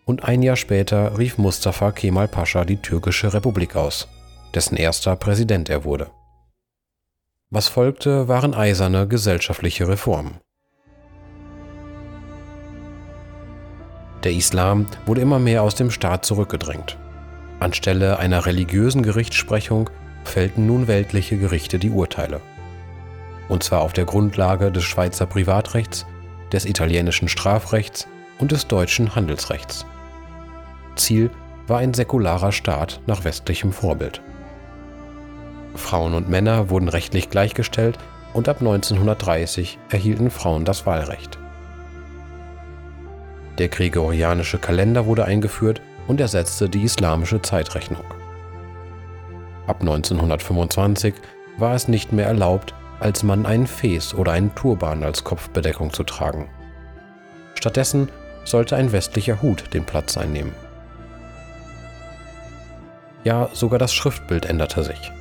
Und 0.05 0.23
ein 0.23 0.41
Jahr 0.41 0.55
später 0.55 1.17
rief 1.17 1.37
Mustafa 1.37 1.91
Kemal 1.91 2.27
Pascha 2.27 2.65
die 2.65 2.77
türkische 2.77 3.33
Republik 3.33 3.75
aus, 3.75 4.07
dessen 4.55 4.75
erster 4.75 5.15
Präsident 5.15 5.69
er 5.69 5.83
wurde. 5.83 6.09
Was 7.49 7.67
folgte, 7.67 8.27
waren 8.27 8.53
eiserne 8.53 9.07
gesellschaftliche 9.07 9.87
Reformen. 9.87 10.39
Der 14.23 14.33
Islam 14.33 14.87
wurde 15.05 15.21
immer 15.21 15.39
mehr 15.39 15.61
aus 15.61 15.75
dem 15.75 15.91
Staat 15.91 16.25
zurückgedrängt. 16.25 16.97
Anstelle 17.59 18.17
einer 18.17 18.45
religiösen 18.45 19.03
Gerichtssprechung 19.03 19.89
fällten 20.23 20.65
nun 20.65 20.87
weltliche 20.87 21.37
Gerichte 21.37 21.79
die 21.79 21.91
Urteile. 21.91 22.41
Und 23.49 23.63
zwar 23.63 23.81
auf 23.81 23.93
der 23.93 24.05
Grundlage 24.05 24.71
des 24.71 24.83
Schweizer 24.83 25.25
Privatrechts, 25.25 26.05
des 26.51 26.65
italienischen 26.65 27.27
Strafrechts 27.27 28.07
und 28.39 28.51
des 28.51 28.67
deutschen 28.67 29.15
Handelsrechts. 29.15 29.85
Ziel 30.95 31.29
war 31.67 31.79
ein 31.79 31.93
säkularer 31.93 32.51
Staat 32.51 33.01
nach 33.07 33.23
westlichem 33.23 33.71
Vorbild. 33.71 34.21
Frauen 35.75 36.13
und 36.13 36.29
Männer 36.29 36.69
wurden 36.69 36.89
rechtlich 36.89 37.29
gleichgestellt 37.29 37.97
und 38.33 38.49
ab 38.49 38.57
1930 38.59 39.77
erhielten 39.89 40.31
Frauen 40.31 40.65
das 40.65 40.85
Wahlrecht. 40.85 41.37
Der 43.57 43.69
gregorianische 43.69 44.59
Kalender 44.59 45.05
wurde 45.05 45.25
eingeführt 45.25 45.81
und 46.07 46.21
ersetzte 46.21 46.69
die 46.69 46.83
islamische 46.83 47.41
Zeitrechnung. 47.41 48.03
Ab 49.65 49.81
1925 49.81 51.13
war 51.57 51.73
es 51.73 51.87
nicht 51.87 52.13
mehr 52.13 52.27
erlaubt, 52.27 52.73
als 52.99 53.23
Mann 53.23 53.45
einen 53.45 53.67
Fes 53.67 54.13
oder 54.13 54.31
einen 54.31 54.53
Turban 54.55 55.03
als 55.03 55.23
Kopfbedeckung 55.23 55.93
zu 55.93 56.03
tragen. 56.03 56.49
Stattdessen 57.55 58.09
sollte 58.43 58.75
ein 58.75 58.91
westlicher 58.91 59.41
Hut 59.41 59.73
den 59.73 59.85
Platz 59.85 60.17
einnehmen. 60.17 60.53
Ja, 63.23 63.49
sogar 63.53 63.79
das 63.79 63.93
Schriftbild 63.93 64.45
änderte 64.45 64.83
sich. 64.83 65.11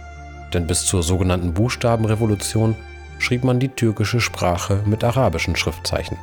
Denn 0.54 0.66
bis 0.66 0.86
zur 0.86 1.02
sogenannten 1.02 1.54
Buchstabenrevolution 1.54 2.76
schrieb 3.18 3.42
man 3.42 3.58
die 3.58 3.68
türkische 3.68 4.20
Sprache 4.20 4.82
mit 4.86 5.02
arabischen 5.02 5.56
Schriftzeichen. 5.56 6.16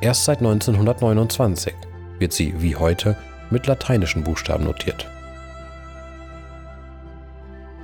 Erst 0.00 0.24
seit 0.24 0.38
1929 0.38 1.74
wird 2.18 2.32
sie 2.32 2.54
wie 2.62 2.76
heute 2.76 3.16
mit 3.50 3.66
lateinischen 3.66 4.24
Buchstaben 4.24 4.64
notiert. 4.64 5.08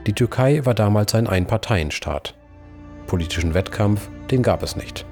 Die 0.06 0.14
Türkei 0.14 0.64
war 0.64 0.74
damals 0.74 1.14
ein 1.14 1.26
Einparteienstaat. 1.26 2.34
Politischen 3.10 3.54
Wettkampf, 3.54 4.08
den 4.30 4.40
gab 4.40 4.62
es 4.62 4.76
nicht. 4.76 5.04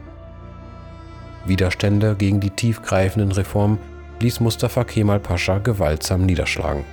Widerstände 1.47 2.15
gegen 2.15 2.39
die 2.39 2.51
tiefgreifenden 2.51 3.33
Reformen 3.33 3.81
ließ 4.21 4.39
Mustafa 4.39 4.85
Kemal 4.85 5.19
Pascha 5.19 5.59
gewaltsam 5.59 6.25
niederschlagen. 6.25 6.85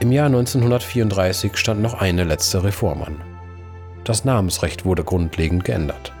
Im 0.00 0.10
Jahr 0.10 0.26
1934 0.26 1.56
stand 1.56 1.82
noch 1.82 1.94
eine 1.94 2.24
letzte 2.24 2.64
Reform 2.64 3.02
an. 3.02 3.20
Das 4.02 4.24
Namensrecht 4.24 4.84
wurde 4.84 5.04
grundlegend 5.04 5.64
geändert. 5.64 6.12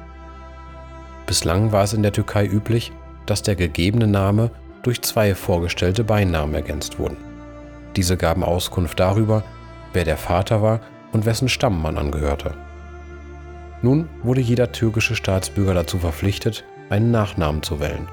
Bislang 1.26 1.72
war 1.72 1.82
es 1.82 1.92
in 1.92 2.04
der 2.04 2.12
Türkei 2.12 2.46
üblich, 2.46 2.92
dass 3.26 3.42
der 3.42 3.56
gegebene 3.56 4.06
Name 4.06 4.52
durch 4.84 5.02
zwei 5.02 5.34
vorgestellte 5.34 6.04
Beinamen 6.04 6.54
ergänzt 6.54 7.00
wurden. 7.00 7.16
Diese 7.96 8.16
gaben 8.16 8.44
Auskunft 8.44 9.00
darüber, 9.00 9.42
wer 9.92 10.04
der 10.04 10.16
Vater 10.16 10.62
war 10.62 10.78
und 11.10 11.26
wessen 11.26 11.48
Stamm 11.48 11.82
man 11.82 11.98
angehörte. 11.98 12.54
Nun 13.82 14.08
wurde 14.22 14.40
jeder 14.40 14.72
türkische 14.72 15.14
Staatsbürger 15.14 15.74
dazu 15.74 15.98
verpflichtet, 15.98 16.64
einen 16.88 17.10
Nachnamen 17.10 17.62
zu 17.62 17.80
wählen. 17.80 18.08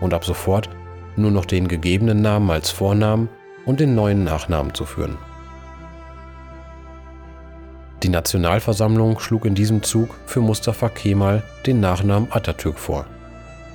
Und 0.00 0.14
ab 0.14 0.24
sofort 0.24 0.68
nur 1.16 1.30
noch 1.30 1.44
den 1.44 1.68
gegebenen 1.68 2.22
Namen 2.22 2.50
als 2.50 2.70
Vornamen 2.70 3.28
und 3.66 3.80
den 3.80 3.94
neuen 3.94 4.24
Nachnamen 4.24 4.74
zu 4.74 4.84
führen. 4.84 5.18
Die 8.02 8.08
Nationalversammlung 8.08 9.20
schlug 9.20 9.44
in 9.44 9.54
diesem 9.54 9.82
Zug 9.82 10.16
für 10.26 10.40
Mustafa 10.40 10.88
Kemal 10.88 11.44
den 11.66 11.78
Nachnamen 11.78 12.32
Atatürk 12.32 12.78
vor, 12.78 13.06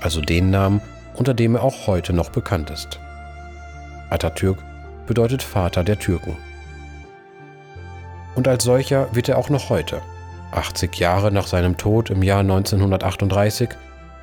also 0.01 0.19
den 0.19 0.49
Namen, 0.49 0.81
unter 1.15 1.33
dem 1.33 1.55
er 1.55 1.63
auch 1.63 1.87
heute 1.87 2.11
noch 2.11 2.29
bekannt 2.29 2.69
ist. 2.69 2.99
Atatürk 4.09 4.57
bedeutet 5.05 5.43
Vater 5.43 5.83
der 5.83 5.97
Türken. 5.97 6.35
Und 8.35 8.47
als 8.47 8.65
solcher 8.65 9.07
wird 9.15 9.29
er 9.29 9.37
auch 9.37 9.49
noch 9.49 9.69
heute, 9.69 10.01
80 10.51 10.95
Jahre 10.95 11.31
nach 11.31 11.47
seinem 11.47 11.77
Tod 11.77 12.09
im 12.09 12.23
Jahr 12.23 12.39
1938, 12.39 13.69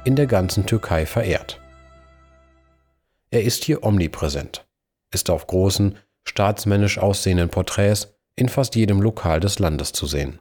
in 0.04 0.16
der 0.16 0.26
ganzen 0.26 0.66
Türkei 0.66 1.06
verehrt. 1.06 1.60
Er 3.30 3.42
ist 3.42 3.64
hier 3.64 3.82
omnipräsent, 3.82 4.66
ist 5.12 5.30
auf 5.30 5.46
großen, 5.46 5.98
staatsmännisch 6.24 6.98
aussehenden 6.98 7.48
Porträts 7.48 8.14
in 8.36 8.48
fast 8.48 8.74
jedem 8.74 9.00
Lokal 9.00 9.40
des 9.40 9.58
Landes 9.58 9.92
zu 9.92 10.06
sehen. 10.06 10.40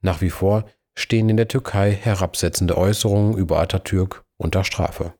Nach 0.00 0.20
wie 0.20 0.30
vor 0.30 0.64
stehen 0.94 1.28
in 1.28 1.36
der 1.36 1.48
Türkei 1.48 1.92
herabsetzende 1.92 2.76
Äußerungen 2.76 3.36
über 3.36 3.60
Atatürk 3.60 4.24
unter 4.36 4.64
Strafe. 4.64 5.14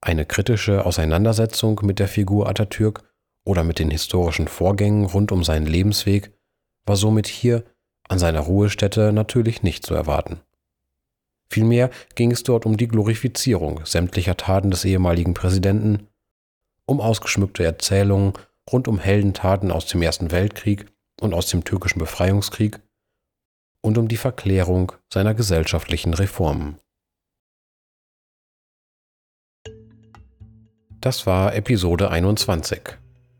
Eine 0.00 0.24
kritische 0.24 0.86
Auseinandersetzung 0.86 1.80
mit 1.82 1.98
der 1.98 2.08
Figur 2.08 2.48
Atatürk 2.48 3.02
oder 3.44 3.64
mit 3.64 3.78
den 3.78 3.90
historischen 3.90 4.48
Vorgängen 4.48 5.06
rund 5.06 5.32
um 5.32 5.42
seinen 5.42 5.66
Lebensweg 5.66 6.32
war 6.84 6.96
somit 6.96 7.26
hier 7.26 7.64
an 8.08 8.18
seiner 8.18 8.40
Ruhestätte 8.40 9.12
natürlich 9.12 9.62
nicht 9.62 9.84
zu 9.84 9.94
erwarten. 9.94 10.40
Vielmehr 11.48 11.90
ging 12.14 12.32
es 12.32 12.42
dort 12.42 12.66
um 12.66 12.76
die 12.76 12.88
Glorifizierung 12.88 13.84
sämtlicher 13.84 14.36
Taten 14.36 14.70
des 14.70 14.84
ehemaligen 14.84 15.34
Präsidenten, 15.34 16.08
um 16.86 17.00
ausgeschmückte 17.00 17.64
Erzählungen 17.64 18.34
rund 18.70 18.88
um 18.88 18.98
Heldentaten 18.98 19.70
aus 19.70 19.86
dem 19.86 20.02
Ersten 20.02 20.32
Weltkrieg 20.32 20.86
und 21.20 21.34
aus 21.34 21.48
dem 21.48 21.64
türkischen 21.64 21.98
Befreiungskrieg 21.98 22.80
und 23.80 23.98
um 23.98 24.08
die 24.08 24.16
Verklärung 24.16 24.92
seiner 25.12 25.34
gesellschaftlichen 25.34 26.14
Reformen. 26.14 26.78
Das 31.00 31.26
war 31.26 31.54
Episode 31.54 32.10
21 32.10 32.98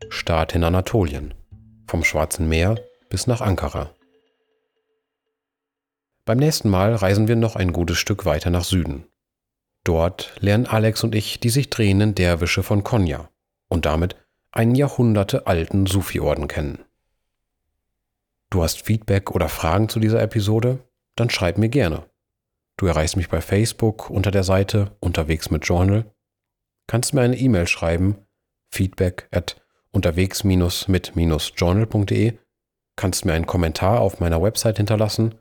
Staat 0.09 0.55
in 0.55 0.63
Anatolien 0.63 1.33
vom 1.85 2.03
Schwarzen 2.03 2.47
Meer 2.47 2.79
bis 3.09 3.27
nach 3.27 3.41
Ankara. 3.41 3.96
Beim 6.27 6.37
nächsten 6.39 6.69
Mal 6.69 6.93
reisen 6.93 7.29
wir 7.29 7.37
noch 7.37 7.55
ein 7.55 7.71
gutes 7.71 7.99
Stück 7.99 8.25
weiter 8.25 8.49
nach 8.49 8.65
Süden. 8.65 9.05
Dort 9.85 10.35
lernen 10.41 10.65
Alex 10.65 11.05
und 11.05 11.15
ich 11.15 11.39
die 11.39 11.47
sich 11.47 11.69
drehenden 11.69 12.15
Derwische 12.15 12.63
von 12.63 12.83
Konya 12.83 13.29
und 13.69 13.85
damit 13.85 14.17
einen 14.51 14.75
jahrhundertealten 14.75 15.85
Sufi-Orden 15.85 16.49
kennen. 16.49 16.83
Du 18.49 18.61
hast 18.61 18.81
Feedback 18.81 19.31
oder 19.31 19.47
Fragen 19.47 19.87
zu 19.87 20.01
dieser 20.01 20.21
Episode? 20.21 20.79
Dann 21.15 21.29
schreib 21.29 21.57
mir 21.57 21.69
gerne. 21.69 22.03
Du 22.75 22.87
erreichst 22.87 23.15
mich 23.15 23.29
bei 23.29 23.39
Facebook 23.39 24.09
unter 24.09 24.31
der 24.31 24.43
Seite 24.43 24.97
Unterwegs 24.99 25.49
mit 25.49 25.65
Journal. 25.65 26.13
Kannst 26.87 27.13
mir 27.13 27.21
eine 27.21 27.37
E-Mail 27.37 27.67
schreiben, 27.67 28.17
feedback 28.69 29.29
at 29.31 29.61
unterwegs-mit-journal.de. 29.91 32.33
Kannst 32.97 33.23
mir 33.23 33.31
einen 33.31 33.47
Kommentar 33.47 34.01
auf 34.01 34.19
meiner 34.19 34.41
Website 34.41 34.75
hinterlassen, 34.75 35.35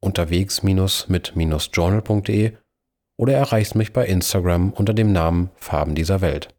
unterwegs-mit-journal.de 0.00 2.56
oder 3.16 3.34
erreichst 3.34 3.74
mich 3.74 3.92
bei 3.92 4.06
Instagram 4.06 4.72
unter 4.72 4.94
dem 4.94 5.12
Namen 5.12 5.50
Farben 5.56 5.94
dieser 5.94 6.20
Welt. 6.20 6.54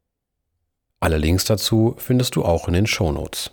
Alle 1.00 1.18
Links 1.18 1.46
dazu 1.46 1.96
findest 1.98 2.36
du 2.36 2.44
auch 2.44 2.68
in 2.68 2.74
den 2.74 2.88
Show 2.88 3.12
Notes. 3.12 3.52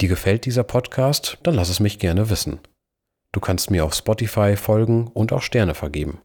Dir 0.00 0.08
gefällt 0.08 0.44
dieser 0.44 0.64
Podcast? 0.64 1.38
Dann 1.42 1.54
lass 1.54 1.70
es 1.70 1.80
mich 1.80 1.98
gerne 1.98 2.28
wissen. 2.28 2.60
Du 3.32 3.40
kannst 3.40 3.70
mir 3.70 3.84
auf 3.84 3.94
Spotify 3.94 4.56
folgen 4.56 5.08
und 5.08 5.32
auch 5.32 5.42
Sterne 5.42 5.74
vergeben. 5.74 6.20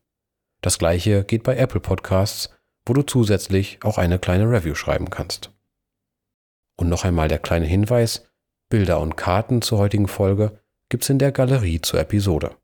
Das 0.62 0.80
gleiche 0.80 1.24
geht 1.24 1.44
bei 1.44 1.56
Apple 1.56 1.80
Podcasts, 1.80 2.50
wo 2.86 2.94
du 2.94 3.04
zusätzlich 3.04 3.80
auch 3.84 3.98
eine 3.98 4.20
kleine 4.20 4.50
Review 4.50 4.76
schreiben 4.76 5.10
kannst. 5.10 5.52
Und 6.76 6.90
noch 6.90 7.06
einmal 7.06 7.28
der 7.28 7.40
kleine 7.40 7.66
Hinweis, 7.66 8.28
Bilder 8.70 9.00
und 9.00 9.16
Karten 9.16 9.62
zur 9.62 9.78
heutigen 9.78 10.08
Folge 10.08 10.60
gibt's 10.90 11.10
in 11.10 11.20
der 11.20 11.32
Galerie 11.32 11.82
zur 11.82 12.00
Episode. 12.00 12.56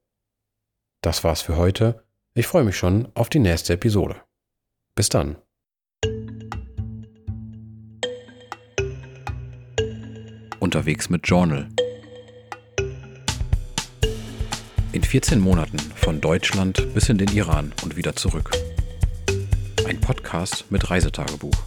Das 1.01 1.23
war's 1.23 1.41
für 1.41 1.57
heute. 1.57 2.03
Ich 2.33 2.47
freue 2.47 2.63
mich 2.63 2.77
schon 2.77 3.09
auf 3.15 3.29
die 3.29 3.39
nächste 3.39 3.73
Episode. 3.73 4.21
Bis 4.95 5.09
dann. 5.09 5.35
Unterwegs 10.59 11.09
mit 11.09 11.27
Journal. 11.27 11.67
In 14.93 15.03
14 15.03 15.39
Monaten 15.39 15.79
von 15.79 16.21
Deutschland 16.21 16.93
bis 16.93 17.09
in 17.09 17.17
den 17.17 17.29
Iran 17.29 17.73
und 17.83 17.97
wieder 17.97 18.15
zurück. 18.15 18.51
Ein 19.85 19.99
Podcast 19.99 20.71
mit 20.71 20.89
Reisetagebuch. 20.89 21.57